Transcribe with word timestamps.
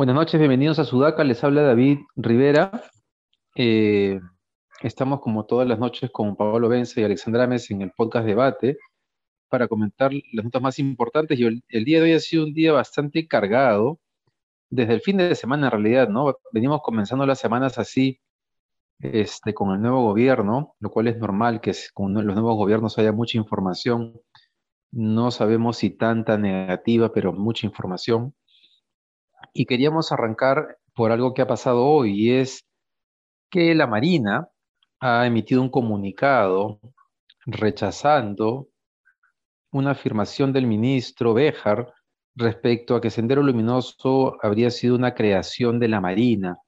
Buenas 0.00 0.14
noches, 0.14 0.40
bienvenidos 0.40 0.78
a 0.78 0.84
Sudaca, 0.84 1.24
les 1.24 1.44
habla 1.44 1.60
David 1.60 1.98
Rivera. 2.16 2.84
Eh, 3.54 4.18
estamos 4.80 5.20
como 5.20 5.44
todas 5.44 5.68
las 5.68 5.78
noches 5.78 6.10
con 6.10 6.36
Pablo 6.36 6.70
Benza 6.70 7.00
y 7.00 7.04
Alexandra 7.04 7.44
Ames 7.44 7.70
en 7.70 7.82
el 7.82 7.90
podcast 7.90 8.24
Debate 8.24 8.78
para 9.50 9.68
comentar 9.68 10.10
las 10.32 10.44
notas 10.44 10.62
más 10.62 10.78
importantes 10.78 11.38
y 11.38 11.44
el, 11.44 11.84
día 11.84 11.98
de 11.98 12.04
hoy 12.04 12.12
ha 12.12 12.20
sido 12.20 12.44
un 12.44 12.54
día 12.54 12.72
bastante 12.72 13.28
cargado, 13.28 13.98
desde 14.70 14.94
el 14.94 15.00
fin 15.02 15.16
de 15.18 15.34
semana 15.34 15.66
en 15.66 15.72
realidad, 15.72 16.08
¿no? 16.08 16.34
Venimos 16.52 16.80
comenzando 16.82 17.26
las 17.26 17.38
semanas 17.38 17.78
así, 17.78 18.20
este, 19.00 19.54
con 19.54 19.72
el 19.74 19.80
nuevo 19.80 20.02
gobierno, 20.02 20.76
lo 20.78 20.90
cual 20.90 21.08
es 21.08 21.18
normal 21.18 21.60
que 21.60 21.72
con 21.94 22.14
los 22.14 22.24
nuevos 22.24 22.56
gobiernos 22.56 22.98
haya 22.98 23.12
mucha 23.12 23.38
información, 23.38 24.20
no 24.92 25.30
sabemos 25.30 25.78
si 25.78 25.90
tanta 25.90 26.38
negativa, 26.38 27.12
pero 27.12 27.32
mucha 27.32 27.66
información 27.66 28.34
y 29.52 29.66
queríamos 29.66 30.12
arrancar 30.12 30.78
por 30.94 31.12
algo 31.12 31.34
que 31.34 31.42
ha 31.42 31.46
pasado 31.46 31.84
hoy, 31.86 32.30
es 32.30 32.66
que 33.50 33.74
la 33.74 33.86
Marina 33.86 34.48
ha 35.00 35.26
emitido 35.26 35.62
un 35.62 35.70
comunicado 35.70 36.80
rechazando 37.46 38.68
una 39.72 39.92
afirmación 39.92 40.52
del 40.52 40.66
ministro 40.66 41.34
Béjar 41.34 41.92
respecto 42.34 42.96
a 42.96 43.00
que 43.00 43.10
Sendero 43.10 43.42
Luminoso 43.42 44.38
habría 44.42 44.70
sido 44.70 44.94
una 44.94 45.14
creación 45.14 45.78
de 45.78 45.88
la 45.88 46.00
Marina, 46.00 46.58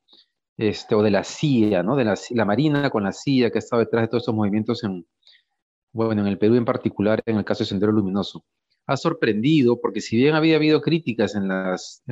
este, 0.57 0.95
o 0.95 1.03
de 1.03 1.11
la 1.11 1.25
CIA, 1.25 1.83
¿no? 1.83 1.97
De 1.97 2.05
la, 2.05 2.45
Marina 2.45 2.91
con 2.91 3.05
la 3.05 3.13
CIA 3.13 3.51
que 3.51 3.59
ha 3.59 3.61
estado 3.61 3.81
detrás 3.81 4.03
de 4.03 4.09
todos 4.09 4.23
estos 4.23 4.35
movimientos 4.35 4.85
en, 4.85 5.07
bueno, 5.93 6.23
en 6.23 6.29
el 6.29 6.39
Perú 6.39 6.57
en 6.57 6.65
particular, 6.65 7.23
en 7.27 7.37
el 7.39 7.45
caso 7.45 7.65
de 7.65 7.69
Sendero 7.69 7.93
Luminoso. 7.93 8.45
Ha 8.87 8.97
sorprendido 8.97 9.81
porque 9.81 10.01
si 10.01 10.17
bien 10.17 10.35
había 10.35 10.57
habido 10.57 10.81
críticas 10.81 11.35
en 11.35 11.49
las, 11.49 12.03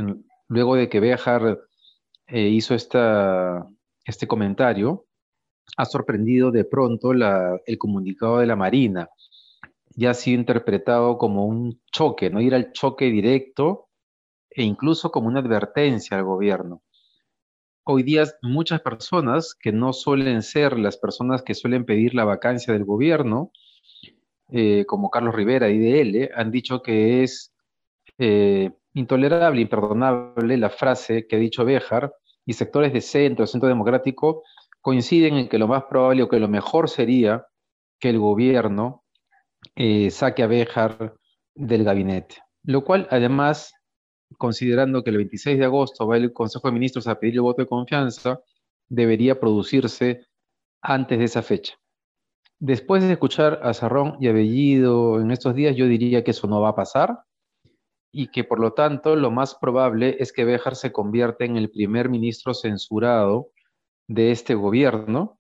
luego 0.49 0.77
de 0.77 0.89
que 0.89 1.01
Bejar 1.01 1.59
eh, 2.27 2.49
hizo 2.49 2.75
esta, 2.75 3.67
este 4.05 4.27
comentario, 4.27 5.07
ha 5.77 5.85
sorprendido 5.85 6.51
de 6.51 6.65
pronto 6.65 7.13
el 7.13 7.79
comunicado 7.79 8.39
de 8.39 8.47
la 8.47 8.57
Marina. 8.57 9.09
Ya 9.97 10.11
ha 10.11 10.15
sido 10.15 10.39
interpretado 10.39 11.19
como 11.19 11.47
un 11.47 11.81
choque, 11.93 12.31
no 12.31 12.41
ir 12.41 12.55
al 12.55 12.73
choque 12.73 13.07
directo 13.07 13.89
e 14.51 14.63
incluso 14.63 15.11
como 15.11 15.29
una 15.29 15.41
advertencia 15.41 16.17
al 16.17 16.25
gobierno. 16.25 16.83
Hoy 17.85 18.03
día 18.03 18.25
muchas 18.43 18.81
personas 18.83 19.55
que 19.55 19.73
no 19.73 19.93
suelen 19.93 20.43
ser 20.43 20.79
las 20.79 20.97
personas 20.97 21.43
que 21.43 21.55
suelen 21.55 21.85
pedir 21.85 22.15
la 22.15 22.25
vacancia 22.25 22.73
del 22.73 22.85
gobierno, 22.85 23.51
eh, 24.53 24.85
como 24.87 25.11
Carlos 25.11 25.35
Rivera 25.35 25.69
y 25.71 25.79
DL, 25.79 26.31
han 26.35 26.51
dicho 26.51 26.83
que 26.83 27.23
es 27.23 27.53
eh, 28.19 28.71
intolerable, 28.95 29.61
imperdonable 29.61 30.57
la 30.57 30.71
frase 30.71 31.27
que 31.27 31.37
ha 31.37 31.39
dicho 31.39 31.65
Béjar 31.65 32.13
y 32.45 32.53
sectores 32.53 32.93
de 32.93 33.01
centro, 33.01 33.47
centro 33.47 33.69
democrático, 33.69 34.43
coinciden 34.81 35.35
en 35.37 35.49
que 35.49 35.59
lo 35.59 35.69
más 35.69 35.85
probable 35.85 36.23
o 36.23 36.29
que 36.29 36.41
lo 36.41 36.49
mejor 36.49 36.89
sería 36.89 37.47
que 37.99 38.11
el 38.11 38.19
gobierno 38.19 39.05
eh, 39.75 40.11
saque 40.11 40.43
a 40.43 40.47
Béjar 40.47 41.15
del 41.55 41.85
gabinete. 41.85 42.37
Lo 42.65 42.85
cual, 42.85 43.09
además, 43.11 43.73
considerando 44.39 45.03
que 45.03 45.11
el 45.11 45.17
26 45.19 45.59
de 45.59 45.65
agosto 45.65 46.07
va 46.07 46.17
el 46.17 46.33
Consejo 46.33 46.69
de 46.69 46.75
Ministros 46.75 47.07
a 47.07 47.19
pedir 47.19 47.35
el 47.35 47.43
voto 47.43 47.63
de 47.63 47.69
confianza, 47.69 48.41
debería 48.89 49.41
producirse 49.41 50.27
antes 50.83 51.19
de 51.19 51.25
esa 51.25 51.43
fecha. 51.43 51.75
Después 52.59 53.03
de 53.03 53.13
escuchar 53.13 53.61
a 53.63 53.73
Sarrón 53.73 54.17
y 54.21 54.29
a 54.29 54.33
Bellido 54.33 55.21
en 55.21 55.31
estos 55.31 55.55
días, 55.55 55.77
yo 55.77 55.87
diría 55.87 56.23
que 56.23 56.33
eso 56.33 56.47
no 56.47 56.61
va 56.61 56.71
a 56.71 56.77
pasar 56.77 57.21
y 58.13 58.29
que 58.29 58.45
por 58.45 58.61
lo 58.61 58.73
tanto 58.73 59.17
lo 59.17 59.31
más 59.31 59.55
probable 59.55 60.17
es 60.19 60.33
que 60.33 60.45
Béjar 60.45 60.77
se 60.77 60.93
convierta 60.93 61.45
en 61.45 61.57
el 61.57 61.71
primer 61.71 62.09
ministro 62.09 62.55
censurado 62.55 63.53
de 64.09 64.33
este 64.33 64.55
gobierno 64.55 65.39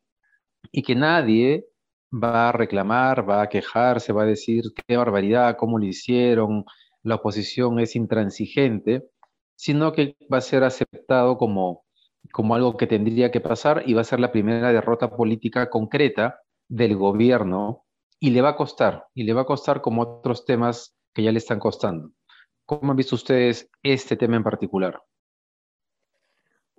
y 0.72 0.82
que 0.82 0.94
nadie 0.94 1.66
va 2.12 2.48
a 2.48 2.52
reclamar, 2.52 3.28
va 3.28 3.42
a 3.42 3.48
quejarse, 3.48 4.12
va 4.12 4.22
a 4.22 4.26
decir 4.26 4.64
qué 4.74 4.96
barbaridad, 4.96 5.56
cómo 5.56 5.78
lo 5.78 5.86
hicieron, 5.86 6.64
la 7.02 7.16
oposición 7.16 7.78
es 7.80 7.96
intransigente, 7.96 9.08
sino 9.56 9.92
que 9.92 10.16
va 10.32 10.38
a 10.38 10.40
ser 10.40 10.64
aceptado 10.64 11.38
como, 11.38 11.84
como 12.32 12.54
algo 12.54 12.76
que 12.76 12.86
tendría 12.86 13.30
que 13.30 13.40
pasar 13.40 13.84
y 13.86 13.94
va 13.94 14.02
a 14.02 14.04
ser 14.04 14.20
la 14.20 14.32
primera 14.32 14.72
derrota 14.72 15.14
política 15.16 15.70
concreta 15.70 16.40
del 16.68 16.96
gobierno 16.96 17.84
y 18.18 18.30
le 18.30 18.42
va 18.42 18.50
a 18.50 18.56
costar, 18.56 19.06
y 19.14 19.24
le 19.24 19.32
va 19.32 19.42
a 19.42 19.46
costar 19.46 19.80
como 19.80 20.02
otros 20.02 20.44
temas 20.44 20.94
que 21.14 21.22
ya 21.22 21.32
le 21.32 21.38
están 21.38 21.58
costando. 21.58 22.12
¿Cómo 22.66 22.92
han 22.92 22.96
visto 22.96 23.14
ustedes 23.14 23.68
este 23.82 24.16
tema 24.16 24.36
en 24.36 24.44
particular? 24.44 25.02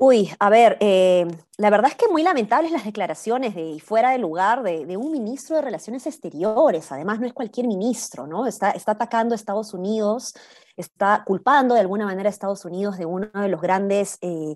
Uy, 0.03 0.31
a 0.39 0.50
ver, 0.50 0.78
eh, 0.79 1.28
la 1.57 1.69
verdad 1.69 1.91
es 1.91 1.95
que 1.95 2.07
muy 2.07 2.23
lamentables 2.23 2.72
las 2.72 2.85
declaraciones 2.85 3.53
de 3.53 3.79
fuera 3.85 4.09
de 4.09 4.17
lugar 4.17 4.63
de, 4.63 4.97
un 4.97 5.12
ministro 5.12 5.56
de 5.56 5.62
Relaciones 5.62 6.07
Exteriores. 6.07 6.91
Además, 6.91 7.19
no 7.19 7.28
es 7.28 7.34
cualquier 7.34 7.67
ministro, 7.67 8.25
¿no? 8.25 8.47
Está, 8.47 8.72
está 8.72 8.94
atacando 8.94 9.35
a 9.35 9.35
Estados 9.35 9.75
Unidos, 9.75 10.34
está 10.75 11.23
culpando 11.23 11.75
de 11.75 11.81
alguna 11.81 12.06
manera 12.06 12.29
a 12.29 12.31
Estados 12.31 12.66
Unidos 12.66 12.97
de 12.97 13.06
uno 13.06 13.28
de 13.31 13.47
los 13.47 13.61
grandes 13.61 14.17
eh, 14.22 14.56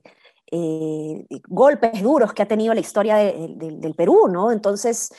eh, 0.52 1.28
golpes 1.48 2.02
duros 2.02 2.34
que 2.34 2.42
ha 2.42 2.48
tenido 2.48 2.74
la 2.74 2.80
historia 2.80 3.18
del 3.18 3.94
Perú, 3.96 4.28
¿no? 4.28 4.52
Entonces, 4.52 5.12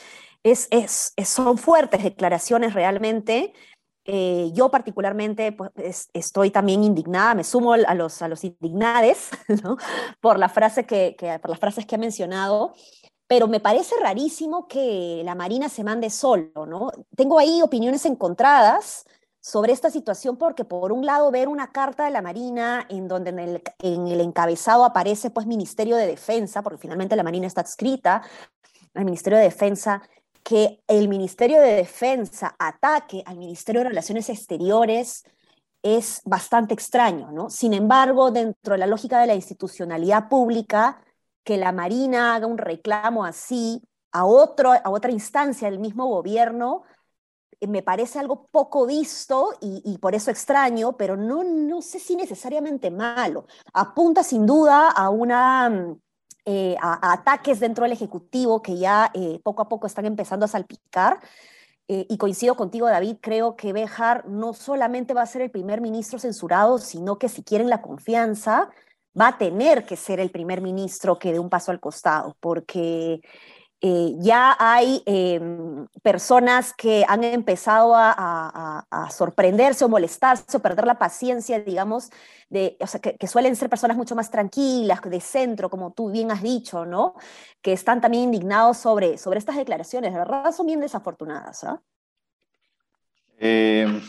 es, 0.43 0.67
es, 0.73 1.13
son 1.25 1.57
fuertes 1.57 2.03
declaraciones 2.03 2.75
realmente. 2.75 3.53
Eh, 4.09 4.51
yo 4.53 4.71
particularmente 4.71 5.51
pues, 5.51 6.09
estoy 6.13 6.53
también 6.53 6.85
indignada, 6.85 7.35
me 7.35 7.43
sumo 7.43 7.73
a 7.73 7.95
los, 7.95 8.23
a 8.23 8.29
los 8.29 8.45
indignades 8.45 9.31
¿no? 9.65 9.77
por, 10.21 10.39
la 10.39 10.49
frase 10.49 10.87
que, 10.87 11.17
por 11.41 11.51
las 11.51 11.59
frases 11.59 11.87
que 11.87 11.97
ha 11.97 11.99
mencionado, 11.99 12.73
pero 13.27 13.49
me 13.49 13.59
parece 13.59 13.97
rarísimo 14.01 14.69
que 14.69 15.23
la 15.25 15.35
Marina 15.35 15.69
se 15.69 15.83
mande 15.83 16.11
solo. 16.11 16.67
¿no? 16.67 16.93
Tengo 17.17 17.41
ahí 17.41 17.61
opiniones 17.63 18.07
encontradas 18.07 19.05
sobre 19.41 19.73
esta 19.73 19.91
situación 19.91 20.37
porque 20.37 20.65
por 20.65 20.93
un 20.93 21.05
lado 21.05 21.31
ver 21.33 21.49
una 21.49 21.73
carta 21.73 22.05
de 22.05 22.11
la 22.13 22.23
Marina 22.23 22.87
en 22.89 23.09
donde 23.09 23.31
en 23.31 23.39
el, 23.41 23.63
en 23.81 24.07
el 24.07 24.21
encabezado 24.21 24.85
aparece 24.85 25.31
pues 25.31 25.47
Ministerio 25.47 25.97
de 25.97 26.07
Defensa, 26.07 26.63
porque 26.63 26.79
finalmente 26.79 27.17
la 27.17 27.25
Marina 27.25 27.49
está 27.49 27.63
adscrita 27.63 28.23
al 28.95 29.05
Ministerio 29.05 29.39
de 29.39 29.45
Defensa, 29.45 30.03
que 30.47 30.81
el 30.87 31.09
Ministerio 31.09 31.61
de 31.61 31.73
Defensa 31.73 32.55
ataque 32.57 33.21
al 33.27 33.37
Ministerio 33.37 33.81
de 33.81 33.89
Relaciones 33.89 34.29
Exteriores 34.29 35.25
es 35.83 36.23
bastante 36.25 36.73
extraño, 36.73 37.33
¿no? 37.33 37.51
Sin 37.51 37.75
embargo, 37.75 38.31
dentro 38.31 38.75
de 38.75 38.79
la 38.79 38.87
lógica 38.87 39.19
de 39.21 39.27
la 39.27 39.35
institucionalidad 39.35 40.29
pública, 40.29 41.03
que 41.43 41.57
la 41.57 41.73
Marina 41.73 42.37
haga 42.37 42.47
un 42.47 42.59
reclamo 42.59 43.25
así 43.25 43.83
a, 44.13 44.25
otro, 44.25 44.71
a 44.71 44.89
otra 44.89 45.11
instancia 45.11 45.69
del 45.69 45.81
mismo 45.81 46.07
gobierno, 46.07 46.85
eh, 47.61 47.67
me 47.67 47.83
parece 47.83 48.21
algo 48.21 48.47
poco 48.47 48.87
visto 48.87 49.51
y, 49.61 49.99
por 49.99 50.15
eso 50.15 50.31
extraño, 50.31 50.97
pero 50.97 51.17
no, 51.17 51.43
no 51.43 51.83
sé 51.83 51.99
si 51.99 52.15
necesariamente 52.15 52.93
malo. 52.93 53.47
Apunta 53.73 54.23
sin 54.23 54.47
duda 54.47 54.91
a 54.91 55.11
una 55.11 55.69
mm, 55.71 56.01
eh, 56.49 56.77
a, 56.81 57.13
ataques 57.13 57.59
dentro 57.59 57.83
del 57.83 57.93
Ejecutivo 57.93 58.63
que 58.63 58.79
ya 58.79 59.11
eh, 59.15 59.41
poco 59.43 59.63
a 59.63 59.69
poco 59.69 59.87
están 59.89 60.07
empezando 60.07 60.45
a 60.45 60.49
salpicar. 60.49 61.19
Eh, 61.89 62.07
y 62.09 62.19
coincido 62.19 62.55
contigo, 62.57 62.87
David, 62.87 63.17
creo 63.21 63.57
que 63.57 63.73
Bejar 63.73 64.29
no 64.29 64.55
solamente 64.55 65.13
va 65.13 65.23
a 65.23 65.27
ser 65.27 65.43
el 65.43 65.51
primer 65.51 65.81
ministro 65.81 66.19
censurado, 66.19 66.79
sino 66.79 67.19
que 67.19 67.29
si 67.29 67.43
quieren 67.43 67.69
la 67.69 67.83
confianza, 67.83 68.71
va 69.19 69.29
a 69.29 69.39
tener 69.39 69.87
que 69.87 69.97
ser 69.97 70.21
el 70.21 70.31
primer 70.31 70.61
ministro 70.61 71.19
que 71.19 71.33
dé 71.33 71.39
un 71.39 71.51
paso 71.51 71.73
al 71.73 71.81
costado, 71.81 72.37
porque 72.41 73.21
eh, 73.89 74.17
ya 74.19 74.57
hay 74.59 75.01
em, 75.07 75.87
personas 76.03 76.75
que 76.75 77.05
han 77.07 77.23
empezado 77.23 77.93
a, 77.95 78.85
sorprenderse 79.11 79.85
o 79.85 79.89
molestarse 79.89 80.57
o 80.57 80.61
perder 80.61 80.87
la 80.89 80.99
paciencia, 80.99 81.61
digamos, 81.61 82.11
de, 82.49 82.77
o 82.81 82.87
sea, 82.89 83.01
que, 83.01 83.27
suelen 83.29 83.55
ser 83.55 83.69
personas 83.69 83.97
mucho 83.97 84.17
más 84.17 84.29
tranquilas, 84.29 85.01
de 85.03 85.21
centro, 85.21 85.71
como 85.71 85.93
tú 85.93 86.11
bien 86.11 86.33
has 86.33 86.43
dicho, 86.43 86.85
¿no? 86.85 87.15
Que 87.63 87.73
están 87.73 88.01
también 88.01 88.25
indignados 88.25 88.79
sobre, 88.79 89.19
sobre 89.19 89.39
estas 89.39 89.55
declaraciones. 89.55 90.13
De 90.13 90.19
verdad 90.19 90.51
son 90.51 90.67
bien 90.67 90.81
desafortunadas. 90.81 91.65
Em, 93.39 94.01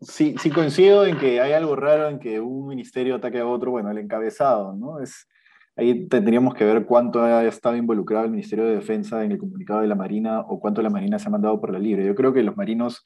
sí, 0.00 0.36
sí 0.40 0.50
coincido 0.50 1.04
en 1.04 1.18
que 1.18 1.40
hay 1.40 1.52
algo 1.52 1.74
raro 1.74 2.08
en 2.08 2.20
que 2.20 2.38
un 2.38 2.68
ministerio 2.68 3.16
ataque 3.16 3.40
a 3.40 3.46
otro, 3.46 3.72
bueno, 3.72 3.90
el 3.90 3.98
encabezado, 3.98 4.72
¿no? 4.72 5.00
Es, 5.00 5.26
Ahí 5.76 6.08
tendríamos 6.08 6.54
que 6.54 6.64
ver 6.64 6.86
cuánto 6.86 7.22
ha 7.22 7.44
estado 7.44 7.76
involucrado 7.76 8.24
el 8.24 8.30
Ministerio 8.30 8.64
de 8.64 8.76
Defensa 8.76 9.22
en 9.24 9.32
el 9.32 9.38
comunicado 9.38 9.82
de 9.82 9.86
la 9.88 9.94
Marina 9.94 10.40
o 10.40 10.58
cuánto 10.58 10.80
la 10.80 10.88
Marina 10.88 11.18
se 11.18 11.28
ha 11.28 11.30
mandado 11.30 11.60
por 11.60 11.70
la 11.70 11.78
libre. 11.78 12.06
Yo 12.06 12.14
creo 12.14 12.32
que 12.32 12.42
los 12.42 12.56
marinos, 12.56 13.04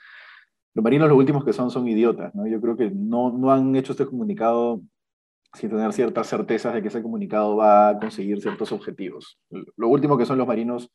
los 0.74 0.84
marinos 0.84 1.08
los 1.08 1.18
últimos 1.18 1.44
que 1.44 1.52
son 1.52 1.70
son 1.70 1.88
idiotas, 1.88 2.32
¿no? 2.32 2.46
Yo 2.46 2.60
creo 2.60 2.76
que 2.76 2.90
no, 2.90 3.32
no 3.36 3.52
han 3.52 3.74
hecho 3.74 3.92
este 3.92 4.06
comunicado 4.06 4.82
sin 5.54 5.70
tener 5.70 5.92
ciertas 5.92 6.28
certezas 6.28 6.72
de 6.74 6.82
que 6.82 6.88
ese 6.88 7.02
comunicado 7.02 7.56
va 7.56 7.88
a 7.88 7.98
conseguir 7.98 8.40
ciertos 8.40 8.70
objetivos. 8.70 9.40
Lo 9.76 9.88
último 9.88 10.16
que 10.16 10.24
son 10.24 10.38
los 10.38 10.46
marinos, 10.46 10.92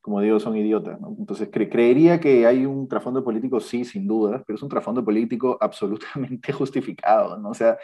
como 0.00 0.22
digo, 0.22 0.40
son 0.40 0.56
idiotas. 0.56 0.98
Entonces, 1.18 1.50
creería 1.52 2.18
que 2.18 2.46
hay 2.46 2.64
un 2.64 2.88
trasfondo 2.88 3.22
político, 3.22 3.60
sí, 3.60 3.84
sin 3.84 4.06
duda, 4.06 4.42
pero 4.46 4.56
es 4.56 4.62
un 4.62 4.70
trasfondo 4.70 5.04
político 5.04 5.58
absolutamente 5.60 6.52
justificado. 6.52 7.36
¿no? 7.38 7.50
O 7.50 7.54
sea, 7.54 7.76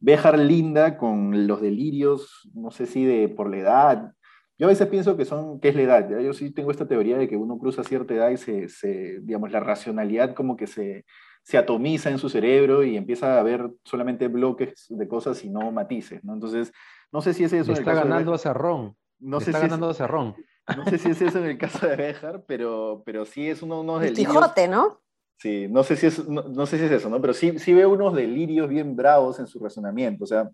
Béjar 0.00 0.38
linda 0.38 0.96
con 0.96 1.46
los 1.46 1.60
delirios, 1.60 2.48
no 2.54 2.70
sé 2.70 2.86
si 2.86 3.04
de 3.04 3.28
por 3.28 3.50
la 3.50 3.56
edad. 3.58 4.12
Yo 4.58 4.66
a 4.66 4.70
veces 4.70 4.88
pienso 4.88 5.16
que, 5.16 5.24
son, 5.24 5.60
que 5.60 5.68
es 5.68 5.76
la 5.76 5.82
edad. 5.82 6.20
Yo 6.20 6.32
sí 6.32 6.50
tengo 6.50 6.70
esta 6.70 6.86
teoría 6.86 7.16
de 7.16 7.28
que 7.28 7.36
uno 7.36 7.58
cruza 7.58 7.84
cierta 7.84 8.14
edad 8.14 8.30
y 8.30 8.36
se, 8.36 8.68
se 8.68 9.20
digamos, 9.20 9.52
la 9.52 9.60
racionalidad 9.60 10.34
como 10.34 10.56
que 10.56 10.66
se, 10.66 11.04
se 11.42 11.56
atomiza 11.56 12.10
en 12.10 12.18
su 12.18 12.28
cerebro 12.28 12.84
y 12.84 12.96
empieza 12.96 13.38
a 13.38 13.42
ver 13.42 13.70
solamente 13.84 14.28
bloques 14.28 14.86
de 14.88 15.08
cosas 15.08 15.42
y 15.44 15.48
no 15.48 15.72
matices, 15.72 16.22
¿no? 16.22 16.34
Entonces, 16.34 16.72
no 17.10 17.22
sé 17.22 17.32
si 17.34 17.44
es 17.44 17.52
eso. 17.52 17.72
está 17.72 17.94
ganando 17.94 18.34
a 18.34 18.38
Cerrón. 18.38 18.96
No 19.18 19.40
sé 19.40 19.50
está 19.50 19.60
si 19.60 19.66
ganando 19.66 19.90
es, 19.90 19.96
a 19.96 20.04
Cerrón. 20.04 20.36
No 20.76 20.84
sé 20.84 20.98
si 20.98 21.10
es 21.10 21.22
eso 21.22 21.38
en 21.38 21.46
el 21.46 21.56
caso 21.56 21.86
de 21.86 21.96
Béjar, 21.96 22.44
pero, 22.46 23.02
pero 23.06 23.24
sí 23.24 23.48
es 23.48 23.62
uno, 23.62 23.80
unos 23.80 24.02
delirios. 24.02 24.30
Quijote, 24.30 24.68
¿no? 24.68 25.00
Sí, 25.38 25.68
no 25.68 25.84
sé 25.84 25.96
si 25.96 26.06
es, 26.06 26.28
no, 26.28 26.66
sé 26.66 26.78
si 26.78 26.84
es 26.84 26.90
eso, 26.90 27.08
¿no? 27.08 27.20
Pero 27.20 27.32
sí, 27.32 27.58
sí 27.60 27.72
veo 27.72 27.90
unos 27.90 28.14
delirios 28.14 28.68
bien 28.68 28.96
bravos 28.96 29.38
en 29.38 29.46
su 29.46 29.60
razonamiento. 29.60 30.24
O 30.24 30.26
sea, 30.26 30.50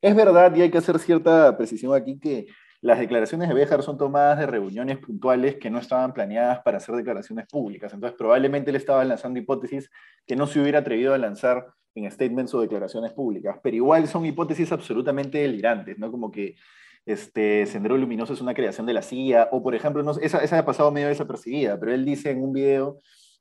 es 0.00 0.16
verdad 0.16 0.54
y 0.56 0.62
hay 0.62 0.70
que 0.70 0.78
hacer 0.78 0.98
cierta 0.98 1.56
precisión 1.56 1.94
aquí 1.94 2.18
que 2.18 2.46
las 2.80 2.98
declaraciones 2.98 3.48
de 3.48 3.54
Béjar 3.54 3.82
son 3.82 3.96
tomadas 3.98 4.38
de 4.38 4.46
reuniones 4.46 4.98
puntuales 4.98 5.56
que 5.56 5.70
no 5.70 5.78
estaban 5.78 6.12
planeadas 6.14 6.60
para 6.64 6.78
hacer 6.78 6.96
declaraciones 6.96 7.46
públicas. 7.46 7.92
Entonces, 7.92 8.16
probablemente 8.18 8.70
él 8.70 8.76
estaba 8.76 9.04
lanzando 9.04 9.38
hipótesis 9.38 9.90
que 10.26 10.34
no 10.34 10.46
se 10.46 10.60
hubiera 10.60 10.80
atrevido 10.80 11.14
a 11.14 11.18
lanzar 11.18 11.66
en 11.94 12.10
statements 12.10 12.54
o 12.54 12.62
declaraciones 12.62 13.12
públicas. 13.12 13.58
Pero 13.62 13.76
igual 13.76 14.08
son 14.08 14.26
hipótesis 14.26 14.72
absolutamente 14.72 15.38
delirantes, 15.38 15.98
¿no? 15.98 16.10
Como 16.10 16.32
que 16.32 16.56
este, 17.06 17.66
Sendero 17.66 17.96
Luminoso 17.96 18.32
es 18.32 18.40
una 18.40 18.54
creación 18.54 18.86
de 18.86 18.94
la 18.94 19.02
CIA, 19.02 19.48
o 19.52 19.62
por 19.62 19.74
ejemplo, 19.74 20.02
no, 20.02 20.12
esa, 20.12 20.42
esa 20.42 20.58
ha 20.58 20.64
pasado 20.64 20.90
medio 20.90 21.08
desapercibida, 21.08 21.78
pero 21.78 21.92
él 21.92 22.04
dice 22.04 22.30
en 22.30 22.42
un 22.42 22.52
video 22.52 22.98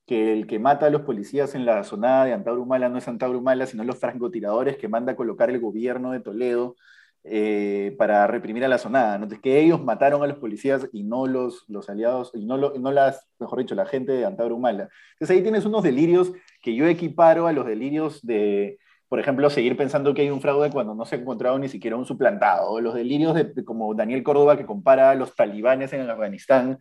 que 0.10 0.34
el 0.34 0.48
que 0.48 0.58
mata 0.58 0.88
a 0.88 0.90
los 0.90 1.04
policías 1.04 1.54
en 1.54 1.68
la 1.68 1.84
zona 1.84 2.26
de 2.26 2.34
Antaurumala 2.34 2.90
no 2.90 2.98
es 2.98 3.08
Antaurumala, 3.08 3.68
sino 3.68 3.84
los 3.84 4.00
francotiradores 4.00 4.76
que 4.76 4.88
manda 4.88 5.12
a 5.12 5.16
colocar 5.16 5.52
el 5.52 5.60
gobierno 5.60 6.12
de 6.12 6.20
Toledo 6.20 6.76
eh, 7.24 7.94
para 7.96 8.26
reprimir 8.26 8.66
a 8.66 8.68
la 8.68 8.80
zonada. 8.80 9.14
Entonces, 9.14 9.40
que 9.40 9.60
ellos 9.60 9.84
mataron 9.84 10.24
a 10.24 10.26
los 10.26 10.40
policías 10.40 10.90
y 10.92 11.04
no 11.04 11.28
los, 11.28 11.64
los 11.68 11.92
aliados, 11.92 12.32
y 12.34 12.44
no, 12.48 12.58
no 12.58 12.92
las, 12.92 13.30
mejor 13.38 13.60
dicho, 13.60 13.76
la 13.76 13.86
gente 13.86 14.14
de 14.14 14.26
Antabro 14.26 14.56
Humala. 14.56 14.90
Entonces 15.12 15.38
ahí 15.38 15.44
tienes 15.44 15.68
unos 15.68 15.84
delirios 15.84 16.32
que 16.60 16.74
yo 16.74 16.88
equiparo 16.88 17.46
a 17.46 17.54
los 17.54 17.68
delirios 17.68 18.26
de, 18.26 18.80
por 19.10 19.20
ejemplo, 19.20 19.48
seguir 19.52 19.78
pensando 19.78 20.16
que 20.16 20.24
hay 20.24 20.32
un 20.32 20.42
fraude 20.42 20.72
cuando 20.72 20.96
no 20.96 21.06
se 21.06 21.18
ha 21.18 21.20
encontrado 21.20 21.60
ni 21.60 21.70
siquiera 21.70 21.98
un 21.98 22.08
suplantado. 22.08 22.82
Los 22.82 22.96
delirios 22.96 23.36
de, 23.36 23.64
como 23.64 23.94
Daniel 23.94 24.24
Córdoba 24.24 24.58
que 24.58 24.66
compara 24.66 25.12
a 25.12 25.16
los 25.16 25.36
talibanes 25.36 25.94
en 25.94 26.10
Afganistán 26.10 26.80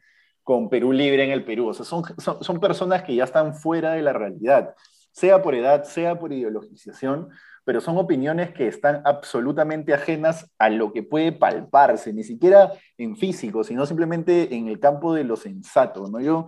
con 0.49 0.71
Perú 0.71 0.93
libre 0.93 1.23
en 1.25 1.31
el 1.31 1.45
Perú. 1.45 1.69
O 1.69 1.75
sea, 1.75 1.85
son, 1.85 2.03
son, 2.17 2.43
son 2.43 2.59
personas 2.59 3.03
que 3.03 3.15
ya 3.15 3.25
están 3.25 3.55
fuera 3.55 3.93
de 3.93 4.01
la 4.01 4.15
realidad, 4.15 4.75
sea 5.13 5.43
por 5.43 5.55
edad, 5.55 5.85
sea 5.85 6.19
por 6.19 6.33
ideologización, 6.33 7.29
pero 7.67 7.83
son 7.83 7.99
opiniones 7.99 8.55
que 8.55 8.67
están 8.67 9.03
absolutamente 9.05 9.93
ajenas 9.93 10.51
a 10.59 10.71
lo 10.71 10.91
que 10.91 11.03
puede 11.03 11.33
palparse, 11.33 12.15
ni 12.15 12.25
siquiera 12.25 12.73
en 12.97 13.15
físico, 13.19 13.63
sino 13.63 13.85
simplemente 13.85 14.55
en 14.55 14.69
el 14.69 14.81
campo 14.81 15.13
de 15.13 15.25
lo 15.25 15.37
sensato. 15.37 16.09
¿no? 16.09 16.19
Yo 16.19 16.47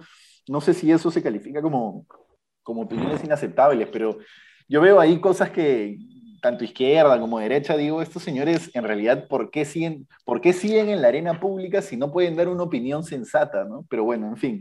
no 0.48 0.62
sé 0.62 0.72
si 0.72 0.90
eso 0.90 1.10
se 1.10 1.22
califica 1.22 1.60
como, 1.60 2.06
como 2.62 2.80
opiniones 2.80 3.22
inaceptables, 3.22 3.86
pero 3.92 4.16
yo 4.66 4.80
veo 4.80 4.98
ahí 4.98 5.20
cosas 5.20 5.50
que 5.50 5.98
tanto 6.40 6.64
izquierda 6.64 7.20
como 7.20 7.38
derecha, 7.38 7.76
digo, 7.76 8.02
estos 8.02 8.22
señores 8.22 8.70
en 8.74 8.84
realidad, 8.84 9.28
¿por 9.28 9.50
qué 9.50 9.64
siguen, 9.64 10.06
por 10.24 10.40
qué 10.40 10.52
siguen 10.52 10.88
en 10.88 11.02
la 11.02 11.08
arena 11.08 11.40
pública 11.40 11.82
si 11.82 11.96
no 11.96 12.10
pueden 12.10 12.36
dar 12.36 12.48
una 12.48 12.62
opinión 12.62 13.04
sensata? 13.04 13.64
¿no? 13.64 13.84
Pero 13.88 14.04
bueno, 14.04 14.28
en 14.28 14.36
fin. 14.36 14.60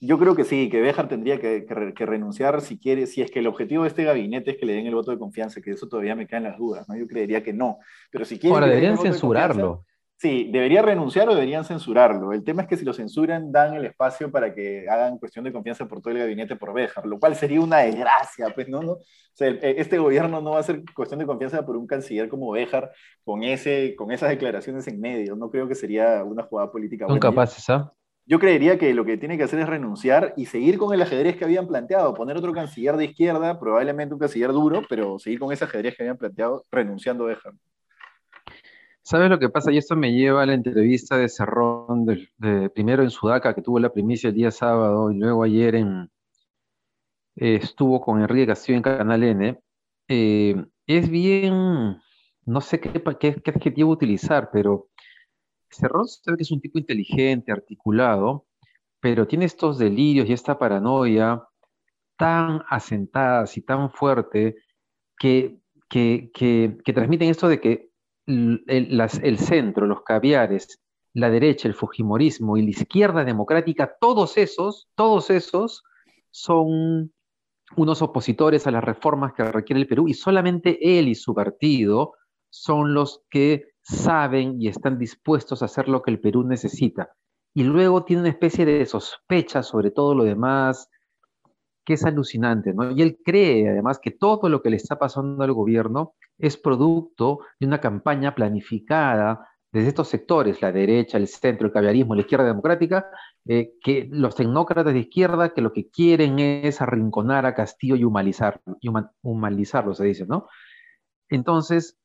Yo 0.00 0.16
creo 0.18 0.36
que 0.36 0.44
sí, 0.44 0.68
que 0.68 0.80
Béjar 0.80 1.08
tendría 1.08 1.40
que, 1.40 1.66
renunciar 2.06 2.60
si 2.60 2.78
quiere, 2.78 3.06
si 3.06 3.20
es 3.20 3.32
que 3.32 3.40
el 3.40 3.48
objetivo 3.48 3.82
de 3.82 3.88
este 3.88 4.04
gabinete 4.04 4.52
es 4.52 4.56
que 4.56 4.66
le 4.66 4.74
den 4.74 4.86
el 4.86 4.94
voto 4.94 5.10
de 5.10 5.18
confianza, 5.18 5.60
que 5.60 5.72
eso 5.72 5.88
todavía 5.88 6.14
me 6.14 6.28
caen 6.28 6.44
las 6.44 6.56
dudas, 6.56 6.88
¿no? 6.88 6.96
Yo 6.96 7.08
creería 7.08 7.42
que 7.42 7.52
no. 7.52 7.78
Pero 8.10 8.24
si 8.24 8.38
quiere. 8.38 8.54
Ahora, 8.54 8.68
deberían 8.68 8.96
censurarlo. 8.96 9.84
Sí, 10.18 10.50
debería 10.52 10.82
renunciar 10.82 11.28
o 11.28 11.34
deberían 11.34 11.64
censurarlo. 11.64 12.32
El 12.32 12.44
tema 12.44 12.62
es 12.62 12.68
que 12.68 12.76
si 12.76 12.84
lo 12.84 12.92
censuran, 12.92 13.50
dan 13.50 13.74
el 13.74 13.86
espacio 13.86 14.30
para 14.30 14.52
que 14.52 14.86
hagan 14.88 15.18
cuestión 15.18 15.44
de 15.44 15.52
confianza 15.52 15.86
por 15.86 16.00
todo 16.00 16.12
el 16.12 16.18
gabinete 16.18 16.56
por 16.56 16.74
Béjar, 16.74 17.06
lo 17.06 17.18
cual 17.18 17.36
sería 17.36 17.60
una 17.60 17.78
desgracia, 17.78 18.50
pues, 18.54 18.68
¿no? 18.68 18.82
¿no? 18.82 18.92
O 18.92 19.02
sea, 19.32 19.48
este 19.48 19.98
gobierno 19.98 20.40
no 20.40 20.50
va 20.50 20.58
a 20.58 20.64
ser 20.64 20.82
cuestión 20.94 21.20
de 21.20 21.26
confianza 21.26 21.64
por 21.64 21.76
un 21.76 21.86
canciller 21.86 22.28
como 22.28 22.50
Béjar 22.50 22.90
con, 23.24 23.44
ese, 23.44 23.94
con 23.96 24.10
esas 24.10 24.28
declaraciones 24.30 24.86
en 24.88 25.00
medio. 25.00 25.36
No 25.36 25.50
creo 25.50 25.68
que 25.68 25.76
sería 25.76 26.24
una 26.24 26.42
jugada 26.42 26.70
política. 26.72 27.06
Son 27.06 27.20
capaces, 27.20 27.70
¿ah? 27.70 27.92
Yo 28.26 28.38
creería 28.38 28.78
que 28.78 28.92
lo 28.92 29.06
que 29.06 29.16
tiene 29.16 29.38
que 29.38 29.44
hacer 29.44 29.58
es 29.60 29.66
renunciar 29.66 30.34
y 30.36 30.44
seguir 30.44 30.76
con 30.76 30.92
el 30.92 31.00
ajedrez 31.00 31.36
que 31.36 31.46
habían 31.46 31.66
planteado, 31.66 32.12
poner 32.12 32.36
otro 32.36 32.52
canciller 32.52 32.94
de 32.98 33.06
izquierda, 33.06 33.58
probablemente 33.58 34.12
un 34.12 34.20
canciller 34.20 34.52
duro, 34.52 34.82
pero 34.86 35.18
seguir 35.18 35.38
con 35.38 35.50
ese 35.50 35.64
ajedrez 35.64 35.96
que 35.96 36.02
habían 36.02 36.18
planteado, 36.18 36.66
renunciando 36.70 37.24
a 37.24 37.30
dejar. 37.30 37.54
¿Sabes 39.02 39.30
lo 39.30 39.38
que 39.38 39.48
pasa? 39.48 39.72
Y 39.72 39.78
esto 39.78 39.96
me 39.96 40.12
lleva 40.12 40.42
a 40.42 40.46
la 40.46 40.54
entrevista 40.54 41.16
de 41.16 41.28
Cerrón, 41.28 42.04
de, 42.04 42.70
primero 42.70 43.02
en 43.02 43.10
Sudaca, 43.10 43.54
que 43.54 43.62
tuvo 43.62 43.78
la 43.78 43.92
primicia 43.92 44.28
el 44.28 44.34
día 44.34 44.50
sábado, 44.50 45.10
y 45.10 45.18
luego 45.18 45.44
ayer 45.44 45.76
eh, 45.76 46.08
estuvo 47.36 48.00
con 48.00 48.20
Enrique 48.20 48.48
Castillo 48.48 48.76
en 48.76 48.82
Canal 48.82 49.22
N. 49.22 49.60
Eh, 50.08 50.64
es 50.86 51.08
bien, 51.10 51.98
no 52.44 52.60
sé 52.60 52.80
qué, 52.80 53.02
adjetivo 53.50 53.90
utilizar, 53.90 54.50
pero 54.52 54.88
Cerrón 55.70 56.06
se 56.06 56.36
que 56.36 56.42
es 56.42 56.50
un 56.50 56.60
tipo 56.60 56.78
inteligente, 56.78 57.52
articulado, 57.52 58.46
pero 59.00 59.26
tiene 59.26 59.44
estos 59.44 59.78
delirios 59.78 60.28
y 60.28 60.32
esta 60.32 60.58
paranoia 60.58 61.42
tan 62.16 62.62
asentadas 62.68 63.56
y 63.56 63.62
tan 63.62 63.90
fuerte 63.90 64.56
que, 65.18 65.60
que, 65.88 66.82
transmiten 66.84 67.30
esto 67.30 67.48
de 67.48 67.60
que 67.60 67.87
el, 68.28 69.38
centro, 69.38 69.86
los 69.86 70.02
caviares, 70.02 70.80
la 71.14 71.30
derecha, 71.30 71.66
el 71.68 71.74
fujimorismo 71.74 72.56
y 72.56 72.62
la 72.62 72.70
izquierda 72.70 73.24
democrática, 73.24 73.96
todos 74.00 74.36
esos, 74.36 74.88
todos 74.94 75.30
esos 75.30 75.84
son 76.30 77.12
unos 77.76 78.02
opositores 78.02 78.66
a 78.66 78.70
las 78.70 78.84
reformas 78.84 79.32
que 79.32 79.44
requiere 79.44 79.80
el 79.80 79.88
Perú 79.88 80.08
y 80.08 80.14
solamente 80.14 80.98
él 80.98 81.08
y 81.08 81.14
su 81.14 81.34
partido 81.34 82.12
son 82.50 82.94
los 82.94 83.24
que 83.30 83.72
saben 83.82 84.60
y 84.60 84.68
están 84.68 84.98
dispuestos 84.98 85.62
a 85.62 85.66
hacer 85.66 85.88
lo 85.88 86.02
que 86.02 86.10
el 86.10 86.20
Perú 86.20 86.44
necesita. 86.44 87.10
Y 87.54 87.64
luego 87.64 88.04
tiene 88.04 88.22
una 88.22 88.30
especie 88.30 88.64
de 88.64 88.84
sospecha 88.86 89.62
sobre 89.62 89.90
todo 89.90 90.14
lo 90.14 90.24
demás, 90.24 90.88
que 91.88 91.94
es 91.94 92.04
alucinante, 92.04 92.74
¿no? 92.74 92.90
Y 92.90 93.00
él 93.00 93.18
cree 93.24 93.66
además 93.70 93.98
que 93.98 94.10
todo 94.10 94.50
lo 94.50 94.60
que 94.60 94.68
le 94.68 94.76
está 94.76 94.98
pasando 94.98 95.42
al 95.42 95.54
gobierno 95.54 96.12
es 96.36 96.58
producto 96.58 97.38
de 97.58 97.66
una 97.66 97.80
campaña 97.80 98.34
planificada 98.34 99.48
desde 99.72 99.88
estos 99.88 100.08
sectores, 100.08 100.60
la 100.60 100.70
derecha, 100.70 101.16
el 101.16 101.28
centro, 101.28 101.66
el 101.66 101.72
caviarismo, 101.72 102.14
la 102.14 102.20
izquierda 102.20 102.44
democrática, 102.44 103.06
eh, 103.46 103.72
que 103.82 104.06
los 104.10 104.34
tecnócratas 104.34 104.92
de 104.92 104.98
izquierda 104.98 105.54
que 105.54 105.62
lo 105.62 105.72
que 105.72 105.88
quieren 105.88 106.38
es 106.38 106.82
arrinconar 106.82 107.46
a 107.46 107.54
Castillo 107.54 107.96
y 107.96 108.04
humanizarlo, 108.04 108.76
humanizarlo 109.22 109.94
se 109.94 110.04
dice, 110.04 110.26
¿no? 110.26 110.46
Entonces, 111.30 111.98